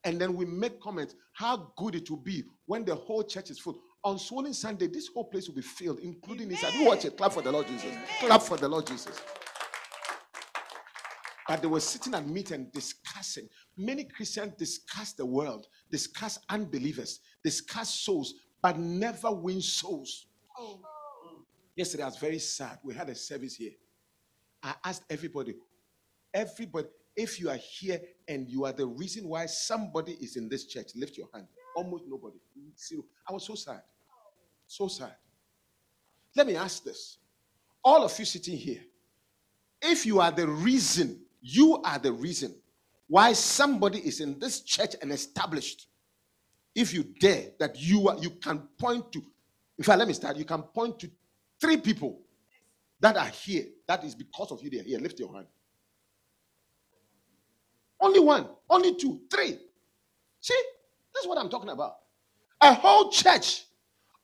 [0.04, 3.60] And then we make comments how good it will be when the whole church is
[3.60, 3.80] full.
[4.04, 6.74] On Swollen Sunday, this whole place will be filled, including inside.
[6.74, 7.16] You watch it.
[7.16, 7.96] Clap for the Lord Jesus.
[8.20, 9.22] Clap for the Lord Jesus.
[11.48, 13.48] But they were sitting at meet and discussing.
[13.78, 20.28] Many Christians discuss the world, discuss unbelievers, discuss souls, but never win souls.
[20.58, 20.80] Oh.
[21.76, 22.80] Yesterday, I was very sad.
[22.84, 23.72] We had a service here.
[24.64, 25.56] I asked everybody,
[26.34, 30.66] everybody, if you are here and you are the reason why somebody is in this
[30.66, 31.48] church, lift your hand.
[31.76, 32.38] Almost nobody.
[32.78, 33.04] Zero.
[33.28, 33.82] I was so sad.
[34.68, 35.16] So sad.
[36.36, 37.18] Let me ask this.
[37.84, 38.82] All of you sitting here,
[39.82, 42.56] if you are the reason, you are the reason
[43.12, 45.88] why somebody is in this church and established,
[46.74, 49.22] if you dare that you are, you can point to,
[49.78, 50.38] in fact, let me start.
[50.38, 51.12] You can point to
[51.60, 52.22] three people
[53.02, 53.66] that are here.
[53.86, 54.70] That is because of you.
[54.70, 54.98] They are here.
[54.98, 55.48] Lift your hand.
[58.00, 59.60] Only one, only two, three.
[60.40, 60.62] See,
[61.14, 61.96] this is what I'm talking about.
[62.62, 63.66] A whole church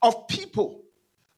[0.00, 0.80] of people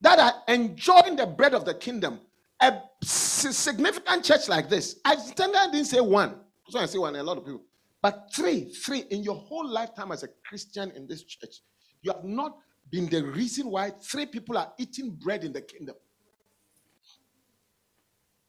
[0.03, 2.21] that are enjoying the bread of the kingdom.
[2.63, 5.01] A significant church like this.
[5.05, 6.37] I didn't say one.
[6.71, 7.63] So I say one, a lot of people.
[8.01, 11.57] But three, three in your whole lifetime as a Christian in this church,
[12.03, 12.57] you have not
[12.91, 15.97] been the reason why three people are eating bread in the kingdom.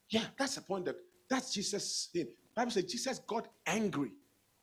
[0.09, 0.95] Yeah, that's the point that
[1.29, 2.27] that's Jesus saying.
[2.55, 4.11] Bible says Jesus got angry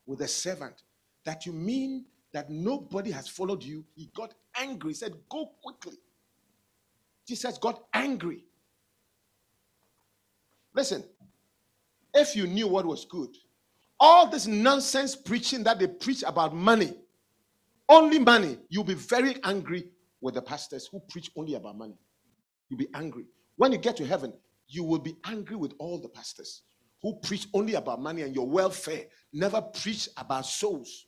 [0.06, 0.82] with the servant.
[1.24, 3.84] That you mean that nobody has followed you.
[3.94, 4.90] He got angry.
[4.90, 5.96] He said, Go quickly.
[7.26, 8.44] Jesus got angry.
[10.74, 11.04] Listen,
[12.14, 13.34] if you knew what was good,
[14.01, 16.94] all this nonsense preaching that they preach about money,
[17.88, 19.88] only money, you'll be very angry
[20.20, 21.96] with the pastors who preach only about money.
[22.68, 23.24] You'll be angry.
[23.57, 24.32] When you get to heaven,
[24.68, 26.62] you will be angry with all the pastors
[27.03, 31.07] who preach only about money and your welfare, never preach about souls.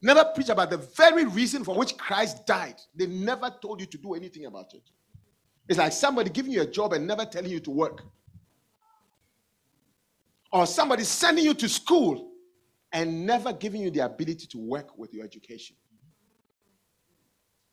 [0.00, 2.76] Never preach about the very reason for which Christ died.
[2.94, 4.82] They never told you to do anything about it.
[5.68, 8.04] It's like somebody giving you a job and never telling you to work.
[10.52, 12.32] Or somebody sending you to school
[12.92, 15.76] and never giving you the ability to work with your education.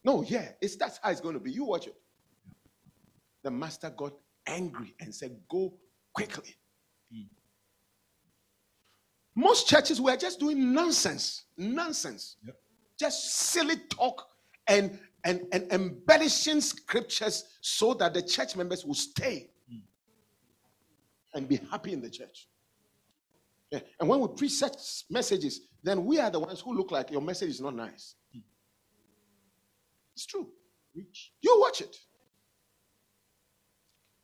[0.03, 1.51] No, yeah, it's that's how it's going to be.
[1.51, 1.95] You watch it.
[3.43, 4.13] The master got
[4.45, 5.73] angry and said, Go
[6.13, 6.55] quickly.
[7.11, 7.23] Hmm.
[9.35, 12.37] Most churches were just doing nonsense, nonsense,
[12.99, 14.27] just silly talk
[14.67, 19.77] and, and, and embellishing scriptures so that the church members will stay hmm.
[21.33, 22.47] and be happy in the church.
[23.99, 27.21] And when we preach such messages, then we are the ones who look like your
[27.21, 28.15] message is not nice.
[30.15, 30.47] It's true.
[30.93, 31.95] You watch it.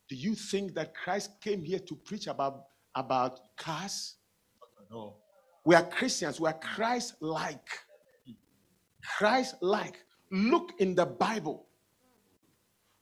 [0.09, 2.63] Do you think that Christ came here to preach about,
[2.95, 4.15] about cars?
[4.89, 5.15] No.
[5.65, 6.39] We are Christians.
[6.39, 7.67] We are Christ like.
[9.17, 10.03] Christ like.
[10.31, 11.67] Look in the Bible.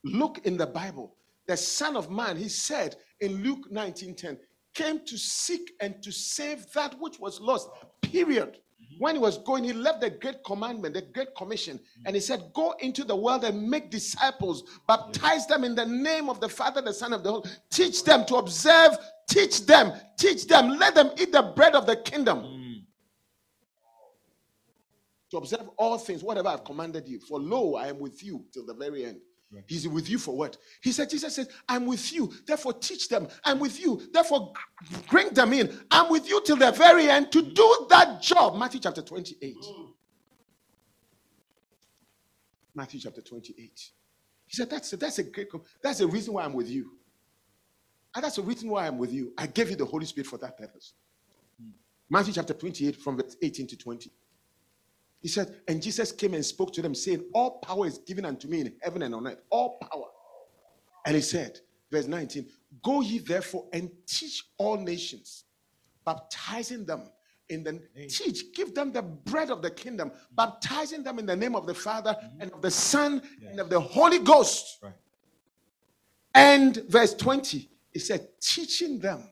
[0.03, 1.15] Look in the Bible.
[1.47, 4.37] The Son of Man, he said in Luke 19:10,
[4.74, 7.70] came to seek and to save that which was lost.
[8.01, 8.57] Period.
[8.99, 12.51] When he was going, he left the great commandment, the great commission, and he said,
[12.53, 16.82] Go into the world and make disciples, baptize them in the name of the Father,
[16.82, 17.49] the Son, of the Holy.
[17.70, 18.97] Teach them to observe,
[19.30, 22.86] teach them, teach them, let them eat the bread of the kingdom.
[25.32, 27.20] To observe all things, whatever I've commanded you.
[27.20, 29.22] For lo, I am with you till the very end.
[29.67, 30.57] He's with you for what?
[30.81, 33.27] He said, Jesus says, I'm with you, therefore teach them.
[33.43, 34.53] I'm with you, therefore
[35.09, 35.75] bring them in.
[35.89, 38.57] I'm with you till the very end to do that job.
[38.57, 39.55] Matthew chapter 28.
[42.75, 43.91] Matthew chapter 28.
[44.45, 45.47] He said, That's a, that's a great,
[45.81, 46.91] that's the reason why I'm with you.
[48.15, 49.33] And that's the reason why I'm with you.
[49.37, 50.93] I gave you the Holy Spirit for that purpose.
[51.61, 51.71] Hmm.
[52.09, 54.11] Matthew chapter 28, from verse 18 to 20.
[55.22, 58.47] He said, and Jesus came and spoke to them, saying, All power is given unto
[58.47, 59.41] me in heaven and on earth.
[59.49, 60.05] All power.
[61.05, 61.59] And he said,
[61.91, 62.47] verse 19,
[62.84, 65.45] Go ye therefore and teach all nations,
[66.05, 67.09] baptizing them
[67.49, 70.15] in the teach, give them the bread of the kingdom, mm.
[70.36, 72.32] baptizing them in the name of the Father mm.
[72.41, 74.78] and of the Son and of the Holy Ghost.
[74.84, 74.93] Right.
[76.36, 79.30] And verse 20, he said, teaching them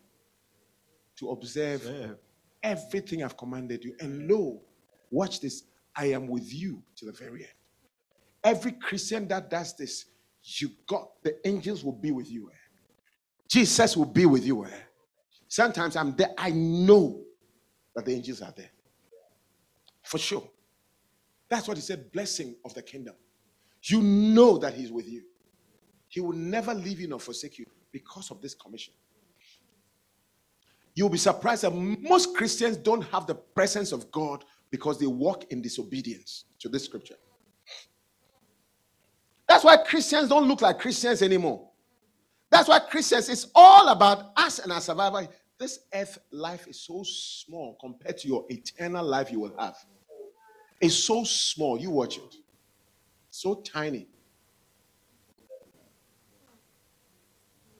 [1.17, 2.13] to observe Yeah.
[2.63, 3.95] everything I've commanded you.
[3.99, 4.61] And lo,
[5.11, 5.63] watch this,
[5.97, 7.53] I am with you to the very end.
[8.43, 10.05] Every Christian that does this,
[10.43, 12.49] you got the angels will be with you.
[12.51, 12.55] eh.
[13.49, 14.65] Jesus will be with you.
[14.65, 14.69] eh.
[15.47, 17.21] Sometimes I'm there, I know
[17.95, 18.71] that the angels are there.
[20.03, 20.49] For sure.
[21.49, 23.15] That's what he said, blessing of the kingdom.
[23.83, 25.23] You know that he's with you.
[26.09, 28.93] He will never leave you nor forsake you because of this commission.
[30.95, 35.51] You'll be surprised that most Christians don't have the presence of God because they walk
[35.51, 37.15] in disobedience to this scripture.
[39.47, 41.69] That's why Christians don't look like Christians anymore.
[42.49, 45.27] That's why Christians, it's all about us and our survival.
[45.57, 49.77] This earth life is so small compared to your eternal life you will have.
[50.79, 51.79] It's so small.
[51.79, 52.35] You watch it.
[53.31, 54.07] So tiny.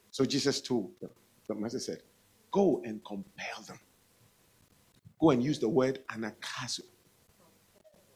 [0.09, 0.91] So Jesus told
[1.47, 2.01] the master said,
[2.51, 3.79] Go and compel them.
[5.19, 6.81] Go and use the word anagkazo.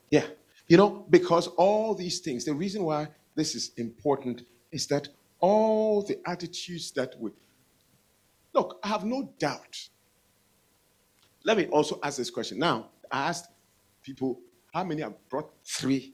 [0.09, 0.25] Yeah.
[0.67, 6.03] You know, because all these things, the reason why this is important is that all
[6.03, 7.31] the attitudes that we
[8.53, 9.89] look, I have no doubt.
[11.43, 12.59] Let me also ask this question.
[12.59, 13.49] Now, I asked
[14.03, 14.39] people
[14.73, 16.13] how many have brought three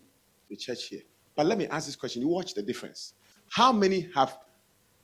[0.49, 1.01] to church here.
[1.35, 2.21] But let me ask this question.
[2.21, 3.13] You watch the difference.
[3.51, 4.37] How many have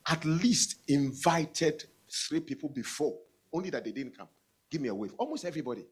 [0.07, 3.15] at least invited three people before,
[3.53, 4.27] only that they didn't come?
[4.73, 5.13] Give me a wave.
[5.19, 5.85] Almost everybody.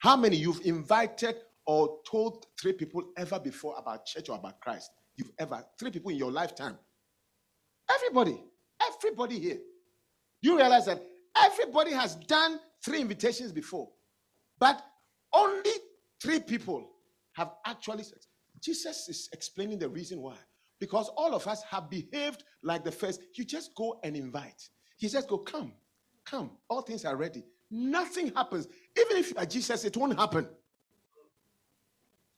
[0.00, 4.90] How many you've invited or told three people ever before about church or about Christ?
[5.16, 6.76] You've ever, three people in your lifetime.
[7.90, 8.38] Everybody.
[8.86, 9.60] Everybody here.
[10.42, 11.02] You realize that
[11.34, 13.88] everybody has done three invitations before,
[14.58, 14.84] but
[15.32, 15.72] only
[16.22, 16.86] three people
[17.32, 18.04] have actually.
[18.60, 20.36] Jesus is explaining the reason why.
[20.80, 23.22] Because all of us have behaved like the first.
[23.36, 24.68] You just go and invite.
[24.98, 25.72] He says, Go, come,
[26.26, 26.50] come.
[26.68, 27.42] All things are ready.
[27.76, 28.68] Nothing happens.
[28.96, 30.46] Even if you are Jesus, it won't happen.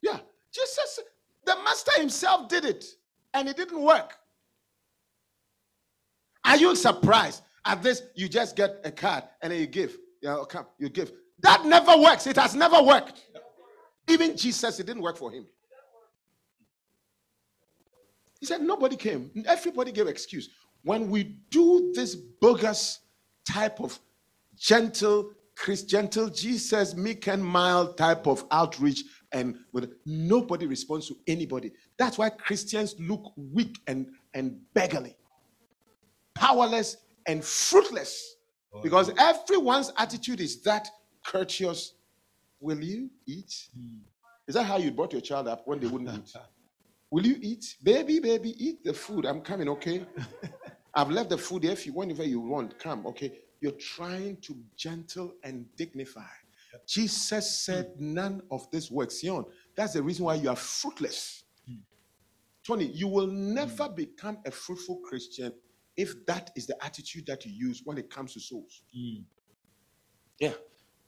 [0.01, 0.19] Yeah.
[0.51, 1.01] Jesus,
[1.45, 2.87] the master himself did it,
[3.35, 4.15] and it didn't work.
[6.43, 8.03] Are you surprised at this?
[8.15, 9.99] You just get a card and then you give.
[10.23, 11.13] Yeah, oh, come, you give.
[11.41, 12.27] That never works.
[12.27, 13.23] It has never worked.
[14.09, 15.47] Even Jesus, it didn't work for him.
[18.41, 19.31] He said nobody came.
[19.47, 20.49] Everybody gave excuse.
[20.83, 23.01] When we do this bogus
[23.47, 23.99] type of
[24.59, 31.17] gentle, Chris, gentle Jesus, meek and mild type of outreach, and with nobody responds to
[31.27, 31.73] anybody.
[31.99, 35.17] That's why Christians look weak and, and beggarly,
[36.35, 36.97] powerless
[37.27, 38.37] and fruitless.
[38.73, 40.89] Oh, because everyone's attitude is that
[41.25, 41.95] courteous.
[42.61, 43.53] Will you eat?
[43.77, 43.99] Hmm.
[44.49, 46.35] Is that how you brought your child up when they wouldn't eat?
[47.11, 47.77] Will you eat?
[47.83, 49.27] Baby, baby, eat the food.
[49.27, 50.05] I'm coming, okay?
[50.95, 51.73] I've left the food here.
[51.73, 53.07] If you whenever you want, come.
[53.07, 53.33] Okay.
[53.61, 56.23] You're trying to gentle and dignify.
[56.87, 58.15] Jesus said, hmm.
[58.15, 59.21] None of this works.
[59.21, 59.45] Sion,
[59.75, 61.45] that's the reason why you are fruitless.
[61.67, 61.77] Hmm.
[62.67, 63.95] Tony, you will never hmm.
[63.95, 65.53] become a fruitful Christian
[65.97, 68.83] if that is the attitude that you use when it comes to souls.
[70.39, 70.53] Yeah.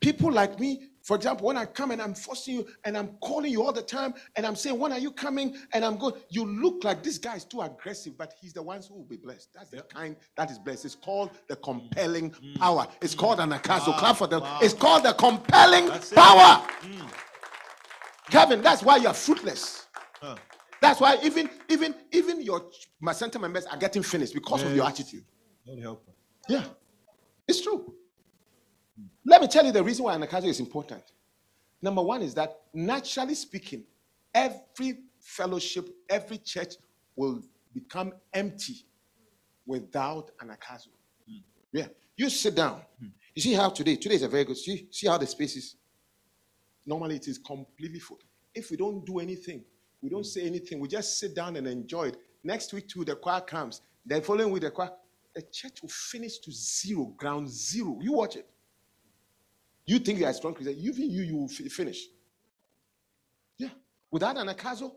[0.00, 3.50] People like me, for example, when I come and I'm forcing you and I'm calling
[3.50, 5.56] you all the time and I'm saying, When are you coming?
[5.72, 8.86] And I'm going, you look like this guy is too aggressive, but he's the ones
[8.86, 9.48] who will be blessed.
[9.54, 10.84] That's the kind that is blessed.
[10.84, 12.86] It's called the compelling power.
[13.00, 13.96] It's called anagkazo.
[13.98, 14.42] Clap for them.
[14.60, 16.64] It's called the compelling power.
[18.30, 19.86] Kevin, that's why you're fruitless.
[20.80, 22.66] That's why even even even your
[23.00, 25.24] my center members are getting finished because of your attitude.
[26.48, 26.64] Yeah,
[27.48, 27.94] it's true.
[29.24, 31.02] Let me tell you the reason why Anagkazo is important.
[31.80, 33.84] Number one is that naturally speaking,
[34.34, 36.74] every fellowship, every church
[37.16, 37.42] will
[37.74, 38.84] become empty
[39.66, 40.88] without Anagkazo.
[41.28, 41.38] Hmm.
[41.72, 42.82] Yeah, you sit down.
[43.00, 43.08] Hmm.
[43.34, 44.56] You see how today, today is a very good.
[44.56, 45.76] See, see how the space is.
[46.86, 48.18] Normally it is completely full.
[48.54, 49.62] If we don't do anything,
[50.00, 50.24] we don't hmm.
[50.24, 52.16] say anything, we just sit down and enjoy it.
[52.42, 53.82] Next week too, the choir comes.
[54.06, 54.90] Then following with the choir,
[55.34, 57.98] the church will finish to zero, ground zero.
[58.00, 58.48] You watch it.
[59.88, 62.08] You think you are a strong Christian, even you, you will fi- finish.
[63.56, 63.70] Yeah.
[64.10, 64.92] Without anagkazo,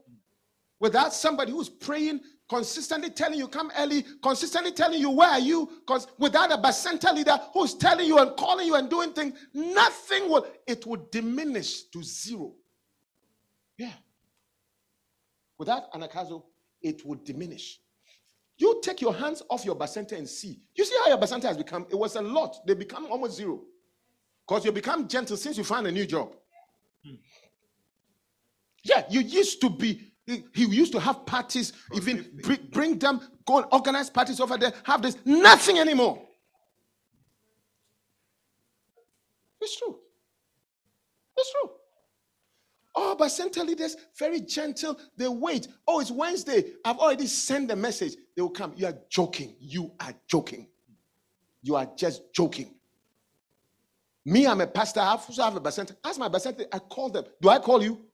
[0.81, 2.19] without somebody who's praying,
[2.49, 7.15] consistently telling you come early, consistently telling you where are you, because without a bacenta
[7.15, 11.83] leader who's telling you and calling you and doing things, nothing will, it will diminish
[11.83, 12.51] to zero.
[13.77, 13.93] Yeah.
[15.57, 16.43] Without anagkazo,
[16.81, 17.79] it would diminish.
[18.57, 20.59] You take your hands off your bacenta and see.
[20.75, 21.87] You see how your bacenta has become?
[21.89, 22.57] It was a lot.
[22.67, 23.61] They become almost zero.
[24.47, 26.35] Because you become gentle since you find a new job.
[28.83, 33.21] Yeah, you used to be, he he used to have parties, even bring, bring them,
[33.45, 36.21] go and organize parties over there, have this, nothing anymore.
[39.61, 39.99] It's true.
[41.37, 41.71] It's true.
[42.93, 44.99] Oh, bacenta leaders, very gentle.
[45.15, 45.67] They wait.
[45.87, 46.73] Oh, it's Wednesday.
[46.83, 48.15] I've already sent the message.
[48.35, 48.73] They will come.
[48.75, 49.55] You are joking.
[49.59, 50.67] You are joking.
[51.61, 52.75] You are just joking.
[54.26, 54.99] Me, I'm a pastor.
[54.99, 55.95] I also have a bacenta.
[56.03, 56.65] Ask my bacenta.
[56.72, 57.26] I call them.
[57.41, 58.05] Do I call you?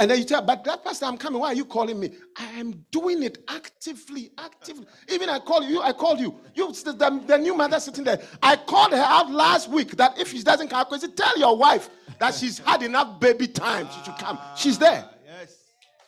[0.00, 1.40] And then you tell, but that pastor, I'm coming.
[1.40, 2.12] Why are you calling me?
[2.38, 4.86] I am doing it actively, actively.
[5.10, 6.40] Even I call you, I called you.
[6.54, 8.18] You, the, the, new mother sitting there.
[8.42, 11.90] I called her out last week that if she doesn't come, because tell your wife
[12.18, 13.88] that she's had enough baby time.
[13.90, 14.38] She should come.
[14.40, 15.04] Ah, she's there.
[15.26, 15.58] Yes.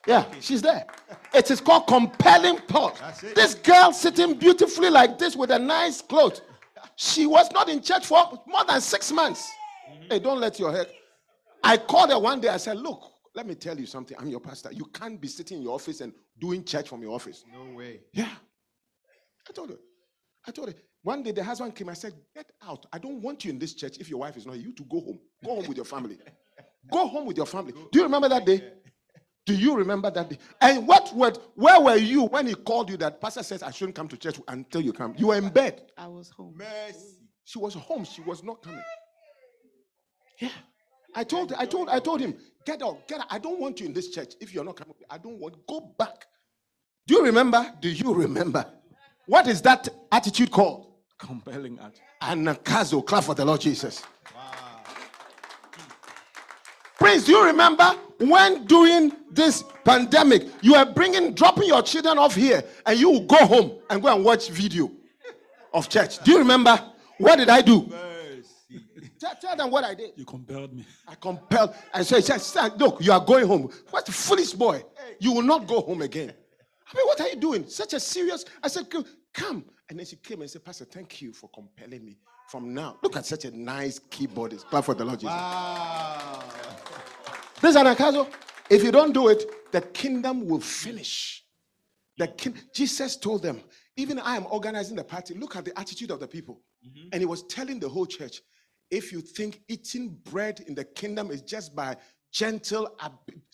[0.06, 0.86] Yeah, she's there.
[1.34, 3.34] It is called compelling it.
[3.34, 6.40] This girl sitting beautifully like this with a nice clothes.
[7.02, 9.50] She was not in church for more than six months.
[9.90, 10.04] Mm-hmm.
[10.08, 10.86] Hey, don't let your head.
[11.60, 12.48] I called her one day.
[12.48, 13.02] I said, Look,
[13.34, 14.16] let me tell you something.
[14.20, 14.70] I'm your pastor.
[14.72, 17.44] You can't be sitting in your office and doing church from your office.
[17.52, 18.02] No way.
[18.12, 18.28] Yeah.
[19.48, 19.78] I told her.
[20.46, 20.74] I told her.
[21.02, 21.88] One day the husband came.
[21.88, 22.86] I said, Get out.
[22.92, 24.66] I don't want you in this church if your wife is not here.
[24.66, 25.18] You to go home.
[25.44, 26.18] Go home with your family.
[26.88, 27.72] Go home with your family.
[27.72, 28.62] Do you remember that day?
[29.44, 30.38] Do you remember that day?
[30.60, 33.96] And what word, where were you when he called you that pastor says I shouldn't
[33.96, 35.14] come to church until you come?
[35.16, 35.82] You were in bed.
[35.98, 36.54] I was home.
[36.56, 37.18] Mercy.
[37.44, 38.04] She was home.
[38.04, 38.82] She was not coming.
[40.38, 40.50] Yeah.
[41.14, 42.34] I told I told I told him,
[42.64, 43.26] get out, get out.
[43.30, 44.94] I don't want you in this church if you're not coming.
[45.10, 46.26] I don't want go back.
[47.06, 47.70] Do you remember?
[47.80, 48.64] Do you remember?
[49.26, 50.92] What is that attitude called?
[51.18, 52.00] Compelling act.
[52.22, 53.04] Anagkazo.
[53.04, 54.02] Clap for the Lord Jesus.
[57.12, 62.34] Prince, do you remember when during this pandemic you were bringing, dropping your children off
[62.34, 64.90] here, and you will go home and go and watch video
[65.74, 66.20] of church?
[66.24, 66.80] Do you remember?
[67.18, 67.92] What did I do?
[69.20, 70.12] Tell, tell them what I did.
[70.16, 70.86] You compelled me.
[71.06, 71.74] I compelled.
[71.92, 73.70] I said, said, "Son, look, you are going home.
[73.90, 74.82] What a foolish boy.
[75.20, 76.32] You will not go home again.
[76.90, 77.68] I mean, what are you doing?
[77.68, 78.46] Such a serious.
[78.62, 79.04] I said, "Come,
[79.34, 79.66] come.
[79.90, 82.16] And then she came and said, Pastor, thank you for compelling me.
[82.48, 84.64] From now, look at such a nice keyboardist.
[84.64, 85.34] Clap for the Lord Jesus.
[85.34, 86.42] Wow.
[87.62, 88.26] This is an occasion.
[88.68, 91.44] If you don't do it, the kingdom will finish.
[92.18, 93.62] The king, Jesus told them,
[93.96, 95.34] even I am organizing the party.
[95.34, 96.60] Look at the attitude of the people.
[96.84, 97.08] Mm-hmm.
[97.12, 98.40] And he was telling the whole church,
[98.90, 101.96] if you think eating bread in the kingdom is just by
[102.32, 102.88] gentle,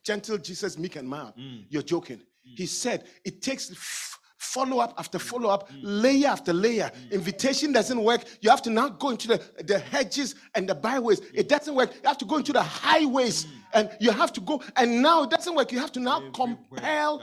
[0.03, 1.65] gentle Jesus, meek and mild, mm.
[1.69, 2.17] you're joking.
[2.19, 2.57] Mm.
[2.57, 6.91] He said it takes f- follow up after follow up, layer after layer.
[7.11, 8.25] Invitation doesn't work.
[8.41, 11.21] You have to now go into the, the hedges and the byways.
[11.35, 11.95] It doesn't work.
[11.95, 14.63] You have to go into the highways and you have to go.
[14.77, 15.73] And now it doesn't work.
[15.73, 17.19] You have to now compel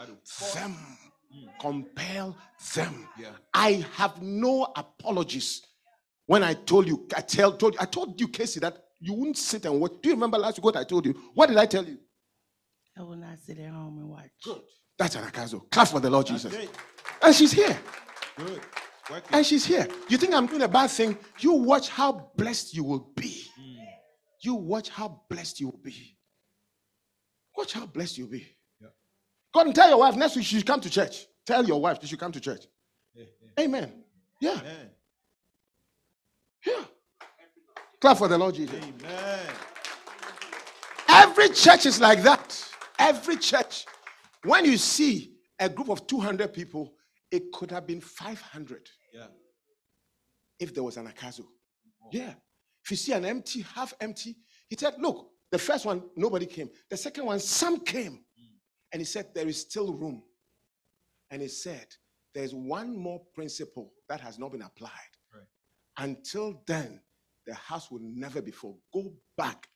[0.53, 0.75] them.
[1.59, 2.37] Compel
[2.75, 3.07] them.
[3.53, 5.61] I have no apologies.
[6.27, 9.37] When I told you, I tell, told you, I told you, Casey, that you wouldn't
[9.37, 9.93] sit and watch.
[10.01, 11.13] Do you remember last week what I told you?
[11.33, 11.99] What did I tell you?
[12.97, 14.31] I will not sit at home and watch.
[14.43, 14.61] Good.
[14.97, 15.69] That's anagkazo.
[15.69, 16.53] Clap for the Lord Jesus.
[16.53, 16.69] Great.
[17.21, 17.77] And she's here.
[18.37, 18.61] Good.
[19.31, 19.87] And she's here.
[20.09, 21.17] You think I'm doing a bad thing?
[21.39, 23.43] You watch how blessed you will be.
[24.41, 26.17] You watch how blessed you will be.
[27.57, 28.45] Watch how blessed you'll be.
[28.81, 28.89] Yeah.
[29.53, 31.25] Go and tell your wife next week she should come to church.
[31.45, 32.65] Tell your wife she should come to church.
[33.59, 33.91] Amen.
[34.41, 34.59] Yeah.
[34.59, 34.89] Amen.
[36.65, 36.83] Yeah.
[38.01, 38.75] Clap for the Lord Jesus.
[38.75, 39.39] Amen.
[41.07, 42.61] Every church is like that.
[42.99, 43.85] Every church.
[44.45, 46.93] When you see a group of 200 people,
[47.31, 49.27] it could have been 500 Yeah.
[50.59, 51.45] if there was anagkazo.
[52.11, 52.33] Yeah.
[52.83, 54.37] If you see an empty, half empty,
[54.69, 56.69] he said, Look, the first one, nobody came.
[56.89, 58.23] The second one, some came.
[58.93, 60.23] And he said, There is still room.
[61.31, 61.87] And he said,
[62.33, 64.91] There's one more principle that has not been applied.
[65.33, 65.47] Right.
[65.97, 67.01] Until then,
[67.47, 68.79] the house will never be full.
[68.93, 69.67] Go back.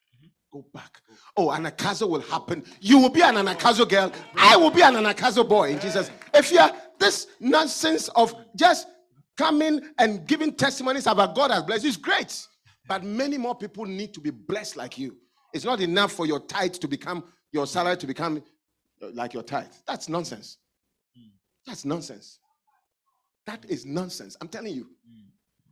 [0.51, 1.01] Go back.
[1.37, 2.63] Oh, anagkazo will happen.
[2.79, 4.11] You will be an anagkazo girl.
[4.35, 6.09] I will be an anagkazo boy in Jesus.
[6.33, 8.87] If you're this nonsense of just
[9.37, 12.47] coming and giving testimonies about God has blessed you is great.
[12.87, 15.17] But many more people need to be blessed like you.
[15.53, 18.43] It's not enough for your tithe to become your salary to become
[19.01, 19.71] uh, like your tithe.
[19.87, 20.57] That's nonsense.
[21.65, 22.39] That's nonsense.
[23.45, 24.35] That is nonsense.
[24.41, 24.89] I'm telling you.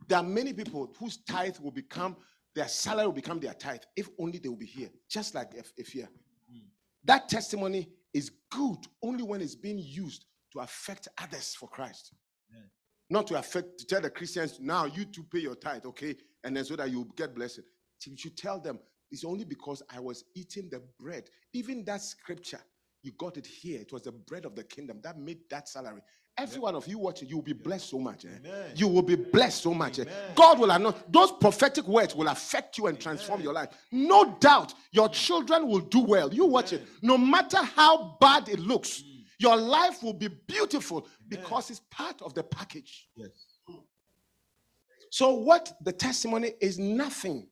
[0.06, 2.16] There are many people whose tithe will become
[2.58, 5.72] their salary will become their tithe if only they will be here, just like if,
[5.76, 6.08] if here.
[7.04, 12.14] That testimony is good only when it's being used to affect others for Christ.
[13.10, 16.56] Not to affect to tell the Christians now you to pay your tithe, okay, and
[16.56, 17.60] then so that you get blessed.
[18.04, 18.80] You should tell them
[19.12, 21.30] it's only because I was eating the bread.
[21.52, 22.60] Even that scripture,
[23.04, 23.80] you got it here.
[23.80, 26.02] It was the bread of the kingdom that made that salary.
[26.38, 28.24] Every one of you watching, you will be blessed so much.
[28.24, 28.28] eh?
[28.76, 29.98] You will be blessed so much.
[29.98, 30.04] eh?
[30.36, 33.70] God will not those prophetic words will affect you and transform your life.
[33.90, 36.32] No doubt your children will do well.
[36.32, 36.82] You watch it.
[37.02, 39.02] No matter how bad it looks,
[39.40, 43.08] your life will be beautiful because it's part of the package.
[43.16, 43.30] Yes.
[45.10, 47.48] So, what the testimony is nothing,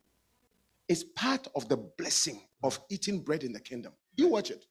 [0.89, 3.93] it's part of the blessing of eating bread in the kingdom.
[4.17, 4.67] You watch it.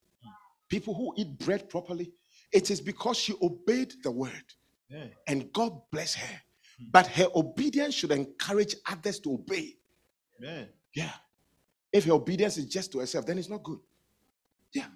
[0.68, 2.12] People who eat bread properly,
[2.56, 4.46] it is because she obeyed the word
[4.88, 5.08] Yeah.
[5.26, 6.40] and God bless her.
[6.90, 9.76] But her obedience should encourage others to obey.
[10.38, 10.68] Amen.
[10.94, 11.12] Yeah.
[11.92, 13.78] If her obedience is just to herself, then it's not good.
[14.72, 14.86] Yeah.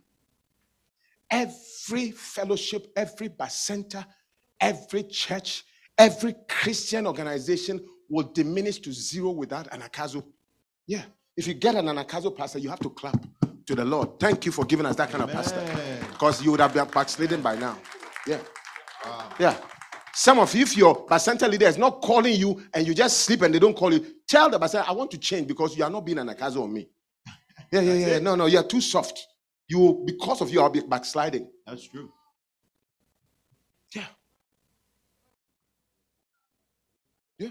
[1.30, 4.04] Every fellowship, every bacenta,
[4.60, 5.64] every church,
[5.98, 10.24] every Christian organization will diminish to zero without anagkazo.
[10.86, 11.04] Yeah.
[11.36, 13.22] If you get an anagkazo pastor, you have to clap
[13.66, 14.18] to the Lord.
[14.18, 15.60] Thank you for giving us that kind of pastor.
[16.20, 17.78] Because you would have been backslidden by now.
[18.26, 18.40] Yeah.
[19.38, 19.56] Yeah.
[20.12, 23.40] Some of you, if your Bacenta leader is not calling you and you just sleep
[23.40, 25.88] and they don't call you, tell the Bacenta, I want to change because you are
[25.88, 26.88] not being anagkazo on me.
[27.72, 28.18] Yeah, yeah, yeah.
[28.18, 29.26] No, no, you are too soft.
[29.68, 31.48] You because of you, I'll be backsliding.
[31.64, 32.10] That's true.
[33.94, 34.06] Yeah.
[37.38, 37.48] Yeah.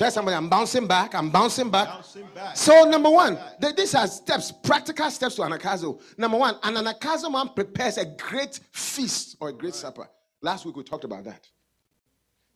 [0.00, 1.86] Tell somebody, I'm bouncing back, I'm bouncing back.
[1.86, 2.56] Bouncing back.
[2.56, 6.00] So, number one, th- these are steps, practical steps to anagkazo.
[6.16, 10.08] Number one, an anagkazo man prepares a great feast or a great supper.
[10.40, 11.46] Last week we talked about that.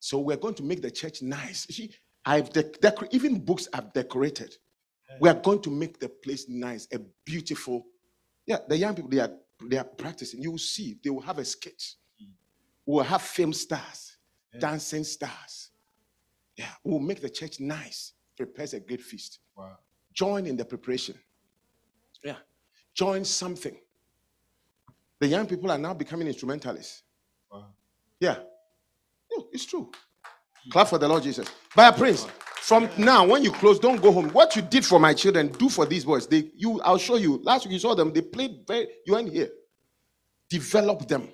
[0.00, 1.66] So we're going to make the church nice.
[1.66, 1.90] See,
[2.24, 4.56] I've dec- decor- even books I've decorated.
[5.20, 7.84] We are going to make the place nice, a beautiful.
[8.46, 9.32] Yeah, the young people they are
[9.62, 10.40] they are practicing.
[10.40, 11.96] You will see they will have a sketch.
[12.18, 12.30] Hmm.
[12.86, 14.16] We will have film stars,
[14.58, 15.72] dancing stars.
[16.56, 18.12] Yeah, we'll make the church nice.
[18.36, 19.78] Prepares a great feast Wow.
[20.12, 21.14] join in the preparation.
[22.24, 22.36] Yeah.
[22.94, 23.76] Join something.
[25.20, 27.02] The young people are now becoming instrumentalists.
[27.50, 27.66] Wow.
[28.20, 28.36] Yeah.
[29.32, 29.90] No, it's true.
[30.70, 31.48] Clap for the Lord Jesus.
[31.74, 32.26] By a prince.
[32.60, 34.30] From now, when you close, don't go home.
[34.30, 36.26] What you did for my children, do for these boys.
[36.26, 37.40] They you I'll show you.
[37.42, 39.50] Last week you saw them, they played very you weren't here.
[40.48, 41.28] Develop them.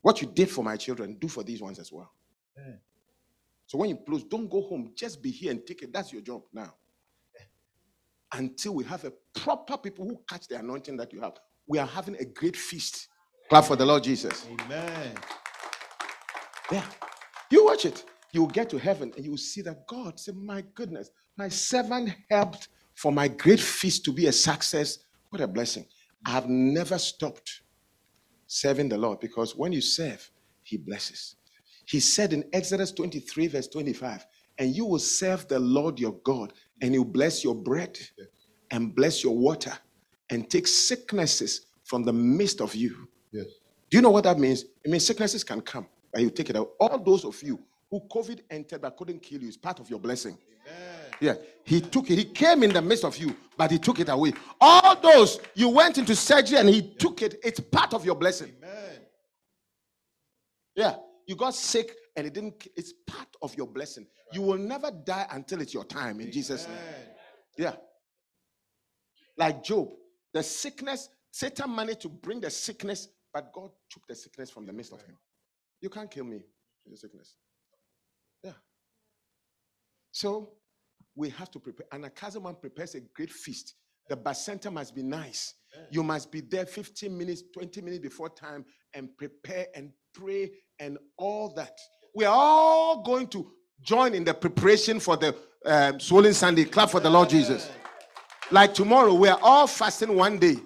[0.00, 2.12] What you did for my children, do for these ones as well.
[2.56, 2.74] Yeah.
[3.66, 4.92] So when you close, don't go home.
[4.94, 5.92] Just be here and take it.
[5.92, 6.74] That's your job now.
[8.32, 11.34] Until we have a proper people who catch the anointing that you have.
[11.66, 13.08] We are having a great feast.
[13.48, 14.46] Clap for the Lord Jesus.
[14.60, 15.14] Amen.
[16.70, 16.84] Yeah.
[17.50, 18.04] You watch it.
[18.32, 21.48] You will get to heaven and you will see that God said, My goodness, my
[21.48, 24.98] servant helped for my great feast to be a success.
[25.30, 25.86] What a blessing.
[26.26, 27.62] I have never stopped
[28.46, 30.30] serving the Lord because when you serve,
[30.62, 31.36] He blesses.
[31.86, 34.26] He said in Exodus 23, verse 25,
[34.58, 37.98] and you will serve the Lord your God, and He'll bless your bread
[38.70, 39.72] and bless your water
[40.30, 43.08] and take sicknesses from the midst of you.
[43.32, 43.46] Yes.
[43.90, 44.64] Do you know what that means?
[44.84, 46.70] It means sicknesses can come, but you take it out.
[46.80, 47.60] All those of you
[47.90, 50.36] who COVID entered but couldn't kill you is part of your blessing.
[51.20, 52.18] Yeah, he took it.
[52.18, 54.32] He came in the midst of you, but he took it away.
[54.60, 57.38] All those you went into surgery and he took it.
[57.44, 58.52] It's part of your blessing.
[58.62, 59.00] Amen.
[60.74, 60.96] Yeah,
[61.26, 62.66] you got sick and it didn't.
[62.76, 64.06] It's part of your blessing.
[64.32, 66.76] You will never die until it's your time in Jesus' name.
[67.56, 67.76] Yeah.
[69.36, 69.88] Like Job,
[70.32, 74.72] the sickness, Satan managed to bring the sickness, but God took the sickness from the
[74.72, 75.16] midst of him.
[75.80, 76.42] You can't kill me
[76.84, 77.34] with the sickness.
[78.42, 78.52] Yeah.
[80.12, 80.52] So
[81.16, 81.86] we have to prepare.
[81.92, 83.74] Anagkazo man prepares a great feast.
[84.08, 85.54] The bacenta must be nice.
[85.90, 90.98] You must be there 15 minutes, 20 minutes before time and prepare and pray and
[91.16, 91.78] all that.
[92.14, 93.50] We are all going to
[93.82, 95.34] join in the preparation for the
[95.66, 96.64] um, swollen Sunday.
[96.64, 97.70] Clap for the Lord Jesus.
[98.50, 100.56] Like tomorrow, we are all fasting one day.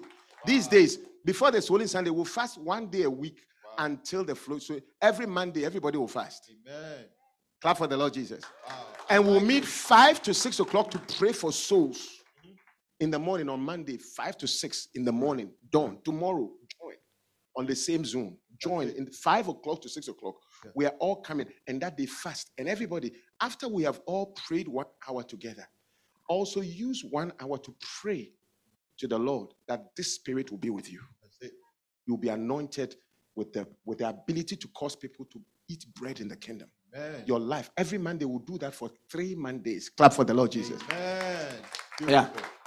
[0.45, 3.41] These days, before the swollen Sunday, we'll fast one day a week
[3.77, 4.59] until the flow.
[4.59, 6.51] So every Monday, everybody will fast.
[6.67, 7.05] Amen.
[7.61, 8.43] Clap for the Lord Jesus.
[8.67, 8.75] Wow.
[9.09, 12.18] And we'll meet five to six o'clock to pray for souls
[12.99, 15.51] in the morning on Monday, five to six in the morning.
[15.71, 15.99] Dawn.
[16.03, 16.95] Tomorrow, join
[17.55, 18.37] on the same Zoom.
[18.59, 20.35] Join in five o'clock to six o'clock.
[20.75, 22.51] We are all coming, and that day fast.
[22.57, 25.67] And everybody, after we have all prayed one hour together,
[26.27, 28.31] also use one hour to pray
[28.97, 31.01] to the Lord that this spirit will be with you.
[31.21, 31.53] That's it.
[32.05, 32.95] You'll be anointed
[33.35, 36.69] with the with the ability to cause people to eat bread in the kingdom.
[36.93, 37.23] Amen.
[37.25, 37.69] Your life.
[37.77, 39.89] Every Monday will do that for three Mondays.
[39.89, 40.81] Clap for the Lord Jesus.
[40.89, 41.53] Amen.
[42.07, 42.07] Yeah.
[42.07, 42.41] Beautiful.
[42.41, 42.58] Yeah.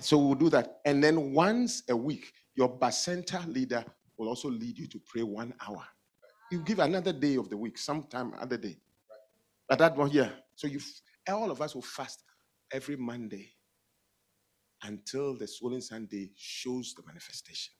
[0.00, 0.80] So we'll do that.
[0.84, 3.84] And then once a week, your bacenta leader
[4.16, 5.82] will also lead you to pray one hour.
[6.50, 8.76] You give another day of the week, sometime other day.
[9.68, 10.30] But that one, yeah.
[10.54, 10.80] So you,
[11.28, 12.24] all of us will fast
[12.72, 13.50] every Monday
[14.82, 17.72] until the swollen Sunday shows the manifestation.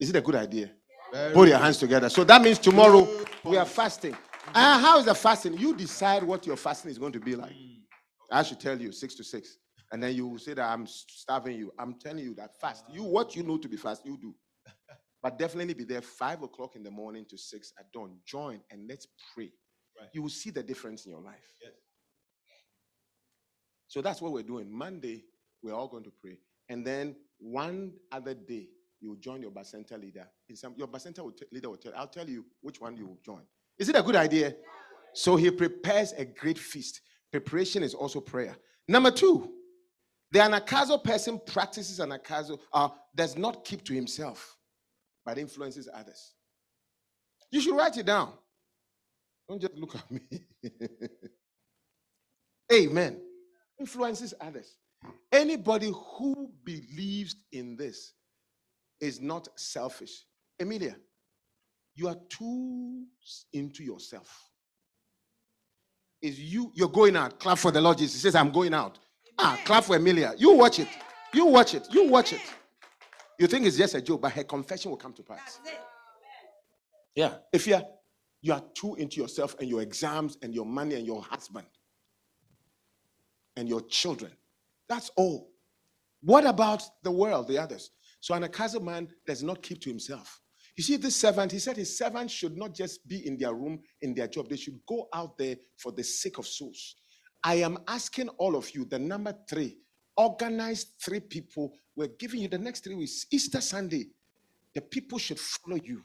[0.00, 0.70] Is it a good idea?
[1.12, 2.08] Very Put your hands together.
[2.08, 3.06] So that means tomorrow
[3.44, 4.16] we are fasting.
[4.54, 5.58] And how is the fasting?
[5.58, 7.52] You decide what your fasting is going to be like.
[7.52, 7.76] Mm.
[8.32, 9.58] I should tell you six to six.
[9.92, 11.72] And then you will say that I'm starving you.
[11.78, 12.84] I'm telling you that fast.
[12.90, 14.34] You what you know to be fast, you do.
[15.22, 18.16] But definitely be there five o'clock in the morning to six at dawn.
[18.24, 19.52] Join and let's pray.
[19.98, 20.08] Right.
[20.14, 21.44] You will see the difference in your life.
[21.62, 21.72] Yes.
[23.86, 24.72] So that's what we're doing.
[24.72, 25.24] Monday,
[25.62, 26.38] we're all going to pray.
[26.70, 28.68] And then one other day,
[29.00, 30.26] you will join your bacenta leader.
[30.48, 33.06] In some, your bacenta will t- leader will tell, I'll tell you which one you
[33.06, 33.42] will join.
[33.78, 34.54] Is it a good idea?
[35.12, 37.00] So he prepares a great feast.
[37.32, 38.56] Preparation is also prayer.
[38.88, 39.52] Number two,
[40.32, 44.56] the anagkazo person practices anagkazo, uh, does not keep to himself,
[45.24, 46.34] but influences others.
[47.50, 48.32] You should write it down.
[49.48, 50.20] Don't just look at me.
[52.72, 53.20] Amen.
[53.80, 54.76] Influences others.
[55.32, 58.12] Anybody who believes in this
[59.00, 60.24] is not selfish.
[60.60, 60.96] Emilia,
[61.96, 63.04] you are too
[63.52, 64.48] into yourself.
[66.22, 67.40] Is you, you're going out.
[67.40, 68.14] Clap for the Lord Jesus.
[68.14, 68.98] He says, I'm going out.
[69.42, 70.34] Ah, clap for Emilia.
[70.36, 70.88] You watch it.
[71.32, 71.88] You watch it.
[71.90, 72.42] You watch it.
[73.38, 75.60] You think it's just a joke, but her confession will come to pass.
[77.14, 77.36] Yeah.
[77.50, 77.82] If you're
[78.42, 81.66] you are too into yourself and your exams and your money and your husband
[83.56, 84.32] and your children.
[84.88, 85.50] That's all.
[86.22, 87.90] What about the world, the others?
[88.20, 90.40] So anagkazo man does not keep to himself.
[90.76, 93.80] You see, this servant, he said his servants should not just be in their room,
[94.02, 94.48] in their job.
[94.48, 96.96] They should go out there for the sake of souls.
[97.42, 99.78] I am asking all of you, the number three,
[100.16, 101.72] organize three people.
[101.96, 104.08] We're giving you the next three weeks, Easter Sunday.
[104.74, 106.02] The people should follow you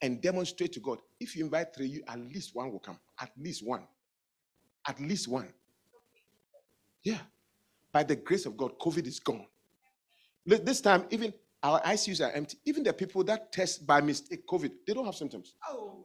[0.00, 0.98] and demonstrate to God.
[1.18, 2.98] If you invite three, you at least one will come.
[3.20, 3.86] At least one.
[4.86, 5.48] At least one.
[7.02, 7.18] Yeah.
[7.92, 9.46] By the grace of God, COVID is gone.
[10.46, 12.58] This time, even our ICUs are empty.
[12.64, 15.54] Even the people that test by mistake COVID, they don't have symptoms.
[15.68, 16.04] Oh.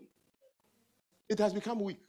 [1.29, 1.99] It has become weak.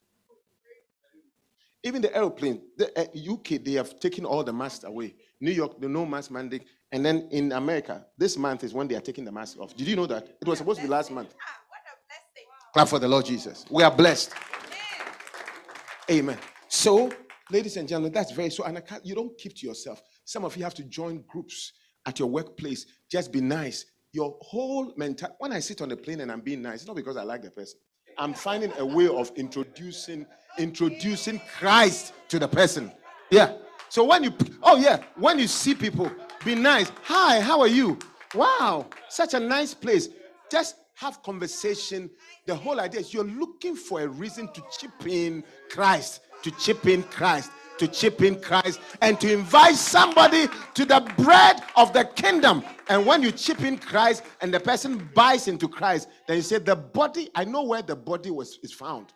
[1.84, 5.14] Even the aeroplane, the uh, UK, they have taken all the masks away.
[5.40, 6.64] New York, the no mask mandate.
[6.92, 9.76] And then in America, this month is when they are taking the mask off.
[9.76, 10.36] Did you know that?
[10.40, 11.28] It was supposed to be last month.
[11.28, 12.48] What a blessing!
[12.72, 13.64] Clap for the Lord Jesus.
[13.70, 14.32] We are blessed.
[16.10, 16.38] Amen.
[16.68, 17.10] So,
[17.50, 18.64] ladies and gentlemen, that's very so.
[18.64, 20.00] And I can't, you don't keep to yourself.
[20.24, 21.72] Some of you have to join groups
[22.06, 22.86] at your workplace.
[23.10, 23.84] Just be nice.
[24.12, 25.28] Your whole mental.
[25.38, 27.42] When I sit on the plane and I'm being nice, it's not because I like
[27.42, 27.78] the person.
[28.18, 30.26] I'm finding a way of introducing
[30.58, 32.92] introducing Christ to the person.
[33.30, 33.54] Yeah.
[33.88, 34.32] So when you
[34.62, 36.10] oh yeah, when you see people,
[36.44, 36.90] be nice.
[37.04, 37.98] Hi, how are you?
[38.34, 40.08] Wow, such a nice place.
[40.50, 42.10] Just have conversation.
[42.46, 46.86] The whole idea is you're looking for a reason to chip in Christ, to chip
[46.86, 52.04] in Christ, to chip in Christ, and to invite somebody to the bread of the
[52.04, 52.64] kingdom.
[52.88, 56.58] And when you chip in Christ and the person buys into Christ, then you say,
[56.58, 59.12] The body, I know where the body was is found.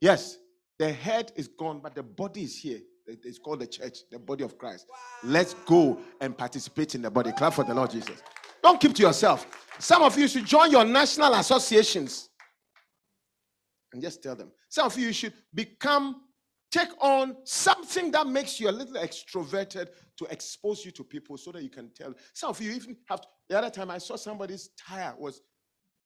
[0.00, 0.38] Yes,
[0.80, 2.80] the head is gone, but the body is here.
[3.06, 4.86] It's called the church, the body of Christ.
[5.22, 7.32] Let's go and participate in the body.
[7.32, 8.22] Clap for the Lord Jesus.
[8.62, 9.46] Don't keep to yourself.
[9.78, 12.30] Some of you should join your national associations.
[13.92, 14.52] And just tell them.
[14.70, 16.22] Some of you should become,
[16.70, 21.52] take on something that makes you a little extroverted to expose you to people so
[21.52, 22.14] that you can tell.
[22.32, 25.42] Some of you even have, to, the other time I saw somebody's tire was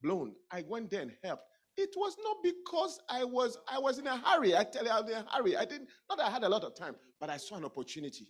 [0.02, 0.32] blown.
[0.50, 1.44] I went there and helped.
[1.76, 4.56] It was not because I was I was in a hurry.
[4.56, 5.56] I tell you, I was in a hurry.
[5.56, 8.28] I didn't not that I had a lot of time, but I saw an opportunity.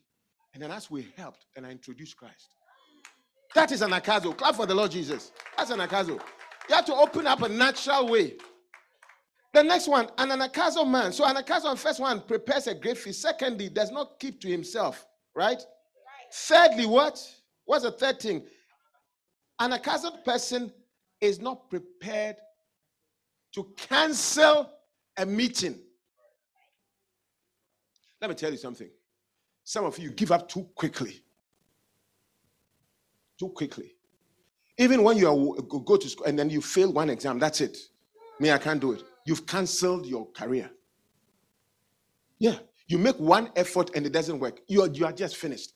[0.55, 2.55] And then as we helped, and I introduced Christ.
[3.55, 4.37] That is anagkazo.
[4.37, 5.31] Clap for the Lord Jesus.
[5.57, 6.21] That's anagkazo.
[6.69, 8.35] You have to open up a natural way.
[9.53, 11.13] The next one, an anagkazo man.
[11.13, 13.23] So an anagkazo, first one, prepares a great feast.
[13.23, 15.07] Secondly, does not keep to himself.
[15.37, 15.63] Right?
[16.33, 17.21] Thirdly, what?
[17.65, 18.45] What's the third thing?
[19.61, 20.73] An anagkazo person
[21.21, 22.37] is not prepared
[23.55, 24.71] to cancel
[25.17, 25.79] a meeting.
[28.21, 28.91] Let me tell you something.
[29.63, 31.23] Some of you give up too quickly.
[33.39, 33.95] Too quickly.
[34.79, 37.79] Even when you are, go to school and then you fail one exam, that's it.
[38.41, 39.03] Me, I can't do it.
[39.25, 40.71] You've canceled your career.
[42.39, 42.57] Yeah.
[42.89, 44.61] You make one effort and it doesn't work.
[44.67, 45.73] You are, you are just finished.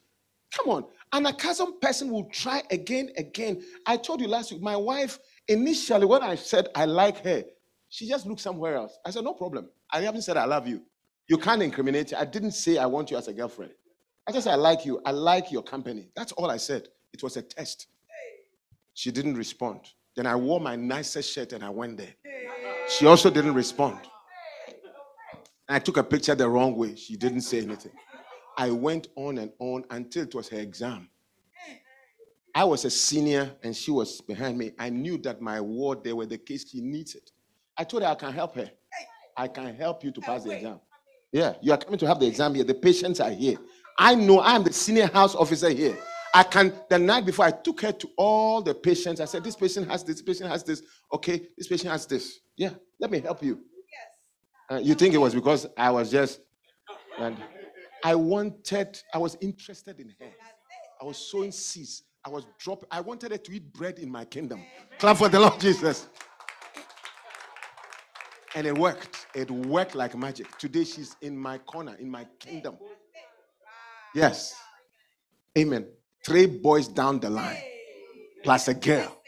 [0.55, 0.85] Come on.
[1.13, 3.63] An accustomed person will try again, again.
[3.87, 7.45] I told you last week, my wife, initially, when I said I like her,
[7.89, 8.99] she just looked somewhere else.
[9.05, 9.69] I said, no problem.
[9.91, 10.83] I haven't said I love you.
[11.29, 12.15] You can't incriminate.
[12.15, 13.73] I didn't say I want you as a girlfriend.
[14.27, 15.01] I just said I like you.
[15.05, 16.11] I like your company.
[16.15, 16.89] That's all I said.
[17.13, 17.87] It was a test.
[18.95, 19.81] She didn't respond.
[20.17, 22.15] Then I wore my nicest shirt and I went there.
[22.89, 23.99] She also didn't respond.
[25.69, 26.95] I took a picture the wrong way.
[26.97, 27.93] She didn't say anything.
[28.57, 31.09] I went on and on until it was her exam.
[32.55, 34.73] I was a senior and she was behind me.
[34.79, 37.31] I knew that my word there were the case she needs it.
[37.79, 38.71] I told her I can help her.
[39.37, 40.81] I can help you to pass the exam.
[41.33, 42.65] Yeah, you are coming to have the exam here.
[42.65, 43.57] The patients are here.
[43.99, 45.97] I know I'm the senior house officer here.
[46.35, 49.21] I can, the night before, I took her to all the patients.
[49.21, 50.83] I said, This patient has this, this patient has this.
[51.13, 52.41] Okay, this patient has this.
[52.57, 52.71] Yeah,
[53.01, 53.61] let me help you.
[54.71, 56.41] Uh, you think it was because I was just,
[57.19, 57.37] and
[58.05, 60.31] I wanted, I was interested in her.
[61.01, 62.03] I was sowing seeds.
[62.25, 64.63] I was dropping, I wanted her to eat bread in my kingdom.
[64.99, 66.09] Clap for the Lord Jesus.
[68.55, 69.27] And it worked.
[69.35, 70.57] It worked like magic.
[70.59, 72.79] Today she's in my corner, in my kingdom.
[74.15, 74.55] Yes.
[75.57, 75.87] Amen.
[76.25, 77.63] Three boys down the line,
[78.43, 79.21] plus a girl.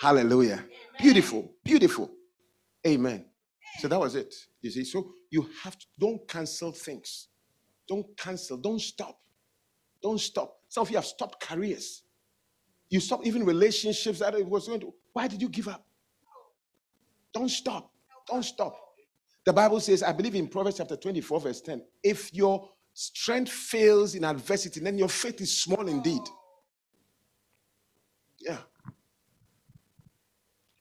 [0.00, 0.64] Hallelujah.
[0.98, 1.52] Beautiful.
[1.64, 2.10] Beautiful.
[2.86, 3.26] Amen.
[3.78, 4.34] So that was it.
[4.62, 7.28] You see, so you have to don't cancel things.
[7.88, 8.56] Don't cancel.
[8.56, 9.18] Don't stop.
[10.02, 10.56] Don't stop.
[10.68, 12.02] Some of you have stopped careers.
[12.88, 14.94] You stopped even relationships that it was going to.
[15.12, 15.84] Why did you give up?
[17.32, 17.90] Don't stop.
[18.26, 18.76] Don't stop.
[19.44, 21.82] The Bible says, I believe in Proverbs chapter 24, verse 10.
[22.02, 26.22] If your strength fails in adversity, then your faith is small indeed.
[28.40, 28.58] Yeah.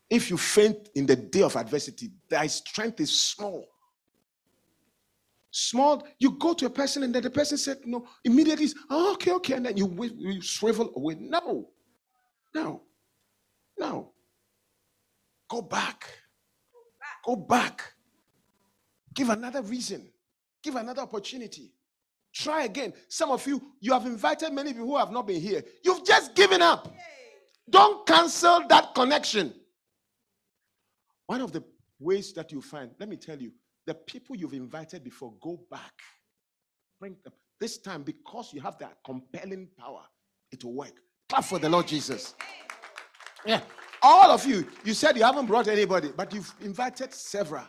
[0.09, 3.65] If you faint in the day of adversity, thy strength is small.
[5.51, 9.31] Small, you go to a person and then the person said, No, immediately, oh, okay,
[9.33, 11.15] okay, and then you, you swivel away.
[11.19, 11.69] No,
[12.53, 12.81] no,
[13.77, 14.11] no.
[15.49, 16.07] Go back.
[17.26, 17.93] Go back.
[19.13, 20.07] Give another reason.
[20.61, 21.71] Give another opportunity.
[22.34, 22.93] Try again.
[23.07, 25.63] Some of you, you have invited many people who have not been here.
[25.84, 26.93] You've just given up.
[27.69, 29.53] Don't cancel that connection.
[31.28, 31.63] One of the
[31.99, 33.51] ways that you find, let me tell you,
[33.88, 35.93] the people you've invited before, go back.
[36.99, 37.34] Bring them.
[37.59, 40.01] This time, because you have that compelling power,
[40.51, 40.93] it will work.
[41.30, 42.36] Clap for the Lord Jesus.
[43.45, 43.61] Yeah.
[44.08, 47.64] All of you, you said you haven't brought anybody, but you've invited several.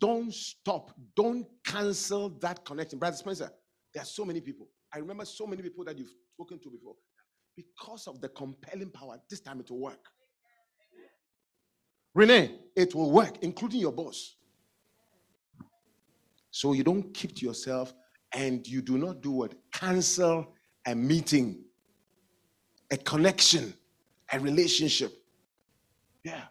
[0.00, 0.90] Don't stop.
[1.14, 2.98] Don't cancel that connection.
[2.98, 3.52] Brother Spencer,
[3.94, 4.66] there are so many people.
[4.92, 6.96] I remember so many people that you've spoken to before.
[7.54, 10.04] Because of the compelling power, this time it will work.
[12.12, 14.34] Renee, it will work, including your boss.
[16.50, 17.94] So you don't keep to yourself
[18.32, 19.54] and you do not do what?
[19.72, 20.52] Cancel
[20.84, 21.62] a meeting,
[22.90, 23.72] a connection,
[24.32, 25.12] a relationship.
[26.24, 26.44] Yeah.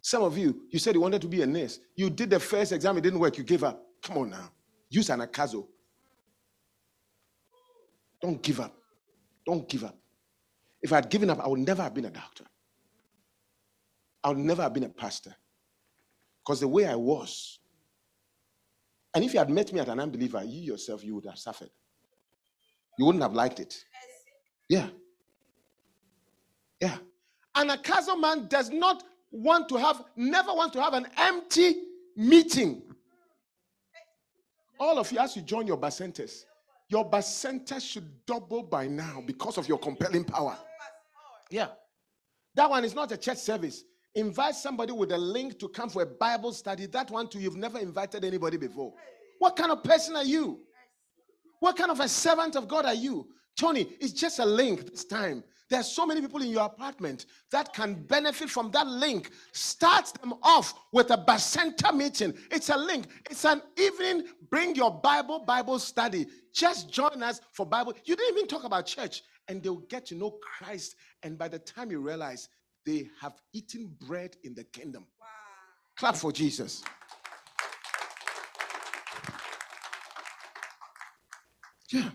[0.00, 1.78] Some of you, you said you wanted to be a nurse.
[1.94, 3.82] You did the first exam, it didn't work, you gave up.
[4.02, 4.50] Come on now.
[4.88, 5.66] Use anagkazo.
[8.20, 8.74] Don't give up.
[9.46, 9.96] Don't give up.
[10.82, 12.44] If I had given up, I would never have been a doctor.
[14.24, 15.34] I would never have been a pastor.
[16.44, 17.58] Because the way I was,
[19.14, 21.70] and if you had met me as an unbeliever, you yourself, you would have suffered.
[22.98, 23.84] You wouldn't have liked it.
[24.68, 24.88] Yeah.
[26.80, 26.96] Yeah.
[27.56, 31.74] Anagkazo man does not want to have, never want to have an empty
[32.16, 32.82] meeting.
[34.78, 36.44] All of you, as you join your bacentas,
[36.88, 40.56] your bacenta should double by now because of your compelling power.
[41.50, 41.68] Yeah.
[42.54, 43.84] That one is not a church service.
[44.14, 46.86] Invite somebody with a link to come for a Bible study.
[46.86, 48.92] That one too, you've never invited anybody before.
[49.38, 50.60] What kind of person are you?
[51.60, 53.28] What kind of a servant of God are you?
[53.56, 55.44] Tony, it's just a link this time.
[55.68, 59.30] There are so many people in your apartment that can benefit from that link.
[59.52, 62.34] Start them off with a Bacenta meeting.
[62.50, 63.06] It's a link.
[63.30, 64.24] It's an evening.
[64.50, 66.26] Bring your Bible, Bible study.
[66.52, 67.94] Just join us for Bible.
[68.04, 70.96] You didn't even talk about church, and they'll get to know Christ.
[71.22, 72.48] And by the time you realize
[72.84, 75.06] they have eaten bread in the kingdom.
[75.96, 76.82] Clap for Jesus.
[81.90, 82.10] Yeah.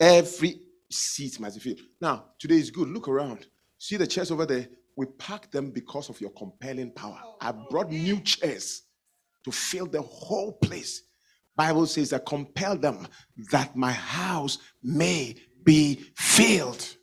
[0.00, 1.86] Every seat must be filled.
[2.00, 2.88] Now, today is good.
[2.88, 3.46] Look around.
[3.78, 4.66] See the chairs over there?
[4.96, 7.20] We packed them because of your compelling power.
[7.40, 8.82] I brought new chairs
[9.44, 11.02] to fill the whole place.
[11.56, 13.06] Bible says, I compel them
[13.50, 16.96] that my house may be filled.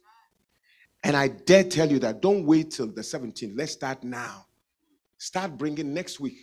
[1.04, 3.54] And I dare tell you that don't wait till the 17th.
[3.56, 4.48] Let's start now.
[5.20, 6.38] Start bringing next week,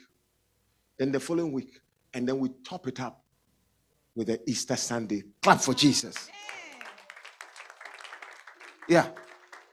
[0.99, 1.81] then the following week,
[2.13, 3.25] and then we top it up
[4.17, 5.23] with the Easter Sunday.
[5.43, 6.29] Clap for Jesus.
[8.89, 9.09] Yeah.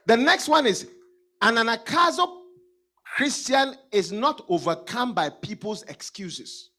[0.06, 0.88] The next one is
[1.40, 2.42] an anagkazo
[3.16, 6.70] Christian is not overcome by people's excuses.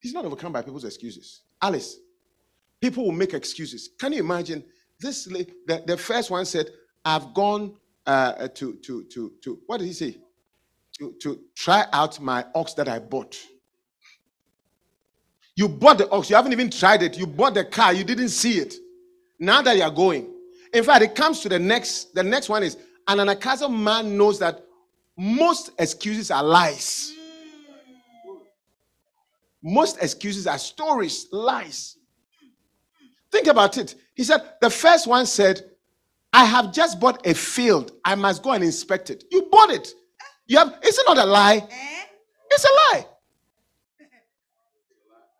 [0.00, 1.42] He's not overcome by people's excuses.
[1.62, 1.98] Alice,
[2.80, 3.90] people will make excuses.
[3.98, 4.64] Can you imagine
[4.98, 5.24] this?
[5.24, 6.70] The, the first one said,
[7.04, 7.76] "I've gone
[8.06, 10.18] uh, to to to to what did he say?
[10.98, 13.36] To to try out my ox that I bought."
[15.54, 16.28] You bought the ox.
[16.28, 17.16] You haven't even tried it.
[17.16, 17.92] You bought the car.
[17.92, 18.74] You didn't see it.
[19.38, 20.32] Now that you are going.
[20.72, 22.14] In fact, it comes to the next.
[22.14, 22.76] The next one is
[23.08, 24.62] an anagkazo man knows that
[25.16, 27.12] most excuses are lies.
[29.62, 31.96] Most excuses are stories, lies.
[33.32, 33.94] Think about it.
[34.14, 35.60] He said, the first one said,
[36.32, 37.92] I have just bought a field.
[38.04, 39.24] I must go and inspect it.
[39.30, 39.88] You bought it.
[40.46, 41.56] You have, is it not a lie?
[41.56, 42.02] Eh?
[42.50, 43.06] It's a lie.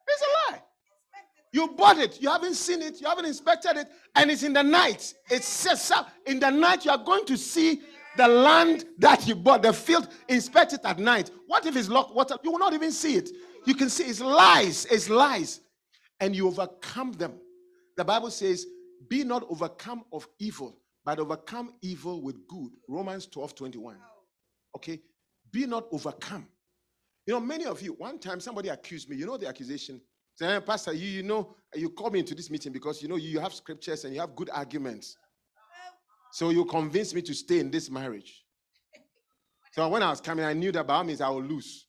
[0.09, 0.63] It's a lie.
[1.57, 2.21] You bought it.
[2.21, 3.01] You haven't seen it.
[3.01, 3.89] You haven't inspected it.
[4.15, 5.15] And it's in the night.
[5.31, 6.85] Just so- in the night.
[6.85, 7.81] You are going to see
[8.19, 10.07] the land that you bought, the field.
[10.29, 11.31] Inspect it at night.
[11.47, 13.31] What if it's locked What You will not even see it.
[13.65, 14.85] You can see it's lies.
[14.91, 15.61] It's lies.
[16.21, 17.41] And you overcome them.
[17.97, 18.67] The Bible says,
[19.09, 20.77] Be not overcome of evil,
[21.07, 22.73] but overcome evil with good.
[22.87, 23.97] Romans 12 21.
[24.77, 25.01] Okay?
[25.51, 26.47] Be not overcome.
[27.27, 29.17] You know, many of you, one time somebody accused me.
[29.17, 30.03] You know the accusation?
[30.37, 33.17] Say, "Eh, Pastor, you, you know, you call me into this meeting because you know
[33.17, 35.17] you have scriptures and you have good arguments.
[36.33, 38.45] So you convinced me to stay in this marriage.
[39.73, 41.87] So when I was coming, I knew that by means I will lose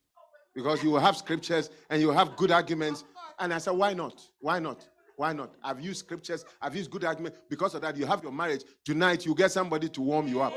[0.55, 3.03] because you will have scriptures and you will have good arguments.
[3.39, 4.21] And I said, why not?
[4.39, 4.87] Why not?
[5.17, 5.55] Why not?
[5.63, 7.39] I've used scriptures, I've used good arguments.
[7.49, 8.63] Because of that, you have your marriage.
[8.85, 10.53] Tonight, you get somebody to warm you up.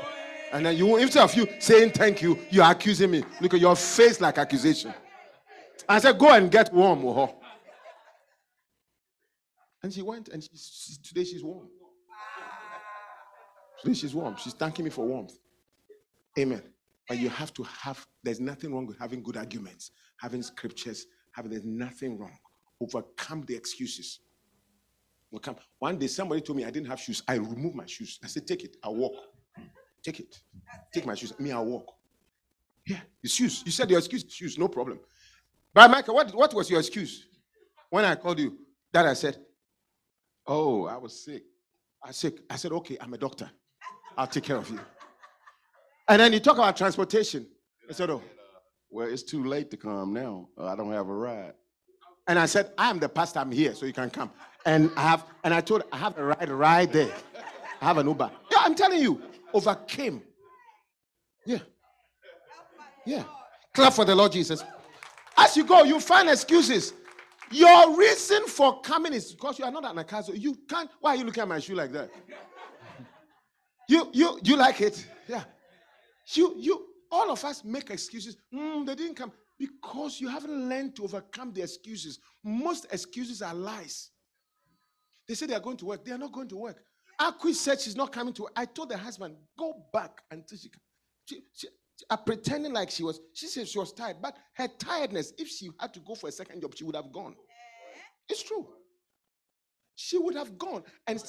[0.53, 3.23] And then you, instead of you saying thank you, you're accusing me.
[3.39, 4.93] Look at your face like accusation.
[5.87, 7.33] I said, go and get warm her.
[9.83, 11.67] And she went, and she, she- today she's warm.
[13.81, 14.35] Today she's warm.
[14.37, 15.33] She's thanking me for warmth.
[16.37, 16.61] Amen.
[17.07, 21.51] But you have to have, there's nothing wrong with having good arguments, having scriptures, having,
[21.51, 22.37] there's nothing wrong.
[22.79, 24.19] Overcome the excuses.
[25.33, 25.55] Overcome.
[25.79, 27.23] One day somebody told me I didn't have shoes.
[27.27, 28.19] I removed my shoes.
[28.23, 28.77] I said, take it.
[28.83, 29.13] I'll walk.
[29.55, 29.63] Hmm.
[30.03, 30.39] Take it.
[30.93, 31.37] Take my shoes.
[31.39, 31.93] Me, I'll walk.
[32.85, 33.63] Yeah, the shoes.
[33.65, 34.99] You said your excuse, shoes, no problem.
[35.73, 37.27] But Michael, what, what was your excuse?
[37.89, 38.57] When I called you,
[38.91, 39.37] that I said,
[40.47, 41.43] Oh, I was sick.
[42.03, 42.39] I sick.
[42.49, 43.49] I said, Okay, I'm a doctor.
[44.17, 44.79] I'll take care of you.
[46.07, 47.47] And then you talk about transportation.
[47.89, 48.21] I said, Oh.
[48.89, 50.49] Well, it's too late to come now.
[50.57, 51.53] Uh, I don't have a ride.
[52.27, 54.29] And I said, I am the pastor, I'm here, so you can come.
[54.65, 57.11] And I have, and I told I have a ride right there.
[57.81, 58.29] I have an Uber.
[58.51, 59.21] Yeah, I'm telling you,
[59.53, 60.21] overcame.
[61.45, 61.59] Yeah.
[63.05, 63.23] Yeah.
[63.73, 64.63] Clap for the Lord Jesus.
[65.37, 66.93] As you go, you find excuses.
[67.51, 70.39] Your reason for coming is because you are not an anagkazo.
[70.39, 70.89] You can't.
[70.99, 72.09] Why are you looking at my shoe like that?
[73.87, 75.05] You you you like it?
[75.27, 75.43] Yeah.
[76.33, 78.37] You you all of us make excuses.
[78.53, 82.19] "Mm, they didn't come because you haven't learned to overcome the excuses.
[82.43, 84.11] Most excuses are lies.
[85.27, 86.05] They say they are going to work.
[86.05, 86.83] They are not going to work.
[87.19, 88.53] Akwi said she's not coming to work.
[88.55, 90.69] I told the husband, go back until she.
[91.25, 91.67] She, she,
[92.09, 95.69] uh, pretending like she was, she said she was tired, but her tiredness, if she
[95.79, 97.35] had to go for a second job, she would have gone.
[98.29, 98.67] It's true.
[99.95, 100.83] She would have gone.
[101.05, 101.21] And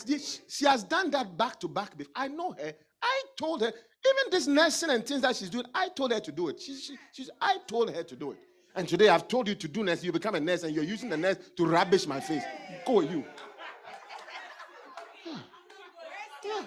[0.49, 1.93] she, has done that back to back.
[2.15, 2.73] I know her.
[3.03, 6.33] I told her, even this nursing and things that she's doing, I told her to
[6.33, 6.61] do it.
[6.61, 8.39] She, she, she's, I told her to do it.
[8.75, 10.03] And today I've told you to do nurse.
[10.03, 12.43] You become a nurse and you're using the nurse to rubbish my face.
[12.87, 13.25] Go you.
[15.27, 15.39] Yeah.
[16.45, 16.65] Yeah.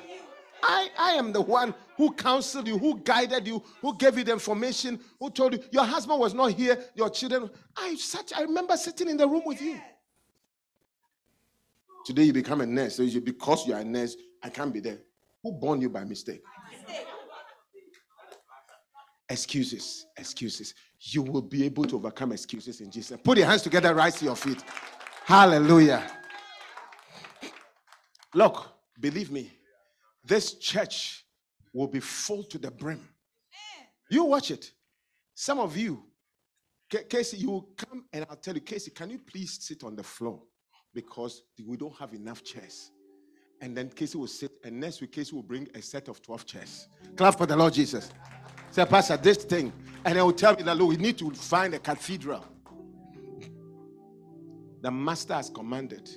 [0.68, 4.34] I, I am the one who counseled you, who guided you, who gave you the
[4.34, 7.52] information, who told you your husband was not here, your children.
[7.78, 9.80] I such I remember sitting in the room with you.
[12.04, 12.96] Today you become a nurse.
[12.96, 14.98] So because you are a nurse, I can't be there.
[15.44, 16.42] Who born you by mistake?
[19.30, 20.74] Excuses, excuses.
[21.00, 23.20] You will be able to overcome excuses in Jesus.
[23.24, 24.64] Put your hands together, rise to your feet.
[25.26, 26.06] Hallelujah.
[28.34, 28.68] Look,
[29.00, 29.52] believe me,
[30.26, 31.26] this church
[31.74, 33.08] will be full to the brim.
[34.10, 34.72] You watch it.
[35.34, 36.04] Some of you,
[37.10, 40.04] Casey, you will come and I'll tell you, Casey, can you please sit on the
[40.04, 40.42] floor?
[40.94, 42.92] Because we don't have enough chairs.
[43.62, 46.46] And then Casey will sit, and next week, Casey will bring a set of 12
[46.46, 46.88] chairs.
[47.16, 48.12] Clap for the Lord Jesus.
[48.72, 49.72] Say, Pastor, this thing.
[50.04, 52.46] And I will tell me that, look, we need to find a cathedral.
[54.82, 56.10] The master has commanded,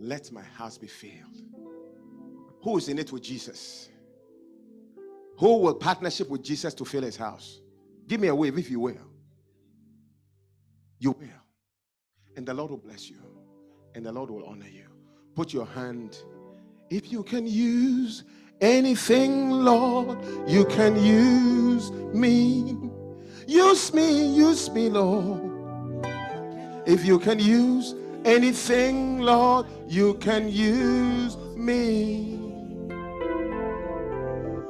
[0.00, 1.47] let my house be filled.
[2.68, 3.88] Who is in it with Jesus?
[5.38, 7.62] Who will partnership with Jesus to fill his house?
[8.06, 9.08] Give me a wave if you will.
[10.98, 11.42] You will.
[12.36, 13.16] And the Lord will bless you.
[13.94, 14.84] And the Lord will honor you.
[15.34, 16.18] Put your hand.
[16.90, 18.24] If you can use
[18.60, 22.76] anything, Lord, you can use me.
[23.46, 26.04] Use me, use me, Lord.
[26.84, 27.94] If you can use
[28.26, 32.47] anything, Lord, you can use me.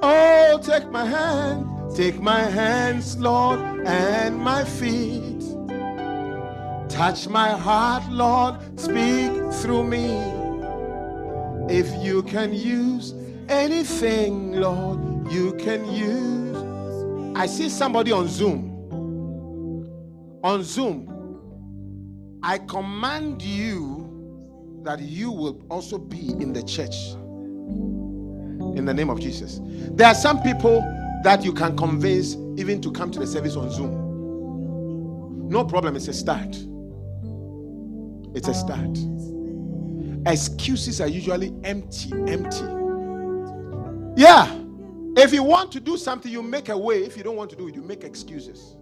[0.01, 1.66] Oh, take my hand,
[1.97, 5.43] take my hands, Lord, and my feet.
[6.89, 10.07] Touch my heart, Lord, speak through me.
[11.69, 13.12] If you can use
[13.49, 17.37] anything, Lord, you can use.
[17.37, 18.69] I see somebody on Zoom.
[20.45, 27.16] On Zoom, I command you that you will also be in the church.
[28.79, 29.61] In the name of Jesus.
[29.63, 30.81] There are some people
[31.25, 35.49] that you can convince even to come to the service on Zoom.
[35.49, 36.57] No problem, it's a start.
[38.37, 38.97] It's a start.
[40.27, 42.65] Excuses are usually empty, empty.
[44.17, 44.55] Yeah.
[45.17, 47.03] If you want to do something, you make a way.
[47.03, 48.77] If you don't want to do it, you make excuses.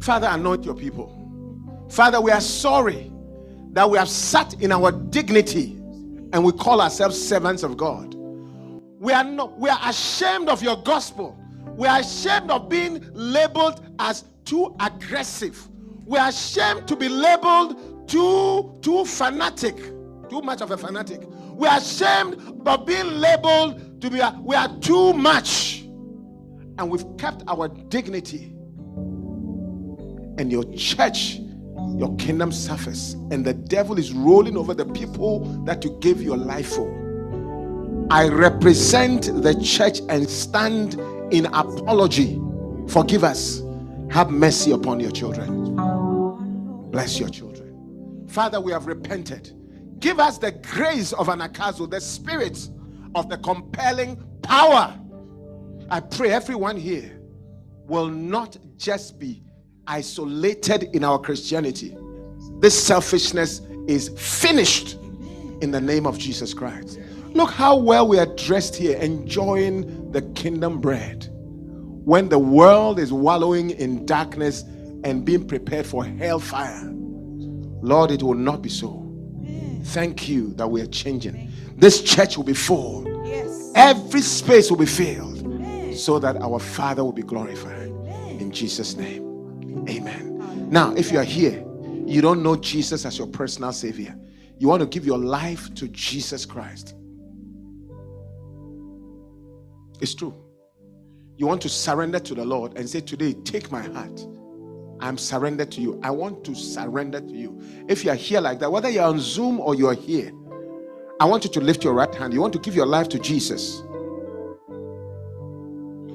[0.00, 1.16] Father, anoint your people.
[1.88, 3.10] Father, we are sorry
[3.72, 5.79] that we have sat in our dignity
[6.32, 8.14] and we call ourselves servants of God.
[8.14, 11.38] We are not we are ashamed of your gospel.
[11.76, 15.68] We are ashamed of being labeled as too aggressive.
[16.06, 19.76] We are ashamed to be labeled too too fanatic,
[20.28, 21.22] too much of a fanatic.
[21.54, 25.82] We are ashamed of being labeled to be a, we are too much.
[26.78, 28.54] And we've kept our dignity.
[30.38, 31.38] And your church
[31.98, 36.36] your kingdom suffers, and the devil is rolling over the people that you gave your
[36.36, 36.88] life for.
[38.10, 40.94] I represent the church and stand
[41.32, 42.40] in apology.
[42.88, 43.62] Forgive us.
[44.10, 45.76] Have mercy upon your children.
[46.90, 48.26] Bless your children.
[48.28, 49.52] Father, we have repented.
[50.00, 52.68] Give us the grace of anagkazo, the spirit
[53.14, 54.98] of the compelling power.
[55.90, 57.20] I pray everyone here
[57.86, 59.42] will not just be
[59.86, 61.96] isolated in our Christianity.
[62.60, 64.98] This selfishness is finished
[65.60, 66.98] in the name of Jesus Christ.
[67.32, 71.28] Look how well we are dressed here, enjoying the kingdom bread.
[71.32, 74.62] When the world is wallowing in darkness
[75.04, 76.90] and being prepared for hellfire,
[77.82, 79.06] Lord, it will not be so.
[79.84, 81.50] Thank you that we are changing.
[81.76, 83.06] This church will be full,
[83.74, 85.38] every space will be filled
[85.96, 87.88] so that our Father will be glorified.
[88.40, 89.29] In Jesus' name.
[89.88, 90.68] Amen.
[90.70, 91.64] Now, if you are here,
[92.06, 94.16] you don't know Jesus as your personal Savior,
[94.58, 96.94] you want to give your life to Jesus Christ.
[100.00, 100.34] It's true.
[101.36, 104.26] You want to surrender to the Lord and say, Today, take my heart.
[105.00, 105.98] I'm surrendered to you.
[106.02, 107.60] I want to surrender to you.
[107.88, 110.30] If you are here like that, whether you're on Zoom or you're here,
[111.18, 112.34] I want you to lift your right hand.
[112.34, 113.82] You want to give your life to Jesus.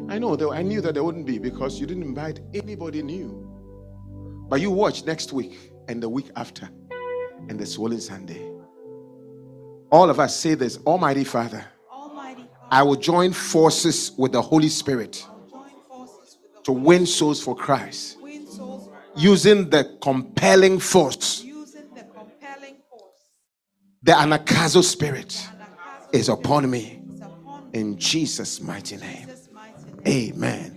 [0.08, 3.45] I know, though, I knew that there wouldn't be because you didn't invite anybody new.
[4.48, 6.70] But you watch next week and the week after
[7.50, 8.52] and the swollen Sunday.
[9.92, 14.42] All of us say this Almighty Father, Almighty Father I will join forces with the
[14.42, 15.26] Holy Spirit
[16.64, 18.18] to win souls for Christ
[19.16, 21.44] using the compelling force.
[24.04, 25.48] The anagkazo spirit
[26.12, 27.02] is upon me
[27.74, 29.28] in Jesus' mighty name.
[30.08, 30.75] Amen.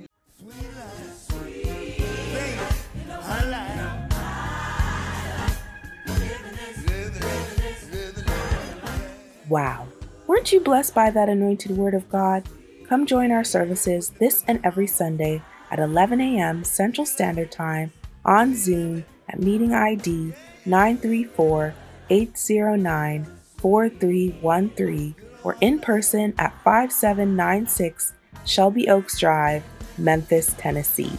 [9.49, 9.89] Wow.
[10.27, 12.45] Weren't you blessed by that anointed word of God?
[12.87, 16.65] Come join our services this and every Sunday at 11 a.m.
[16.65, 17.93] Central Standard Time
[18.25, 20.33] on Zoom at meeting ID
[20.67, 21.75] 934
[22.11, 23.27] 809
[23.59, 28.13] 4313 or in person at 5796
[28.45, 29.63] Shelby Oaks Drive,
[29.99, 31.19] Memphis, Tennessee.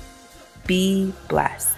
[0.66, 1.76] Be blessed.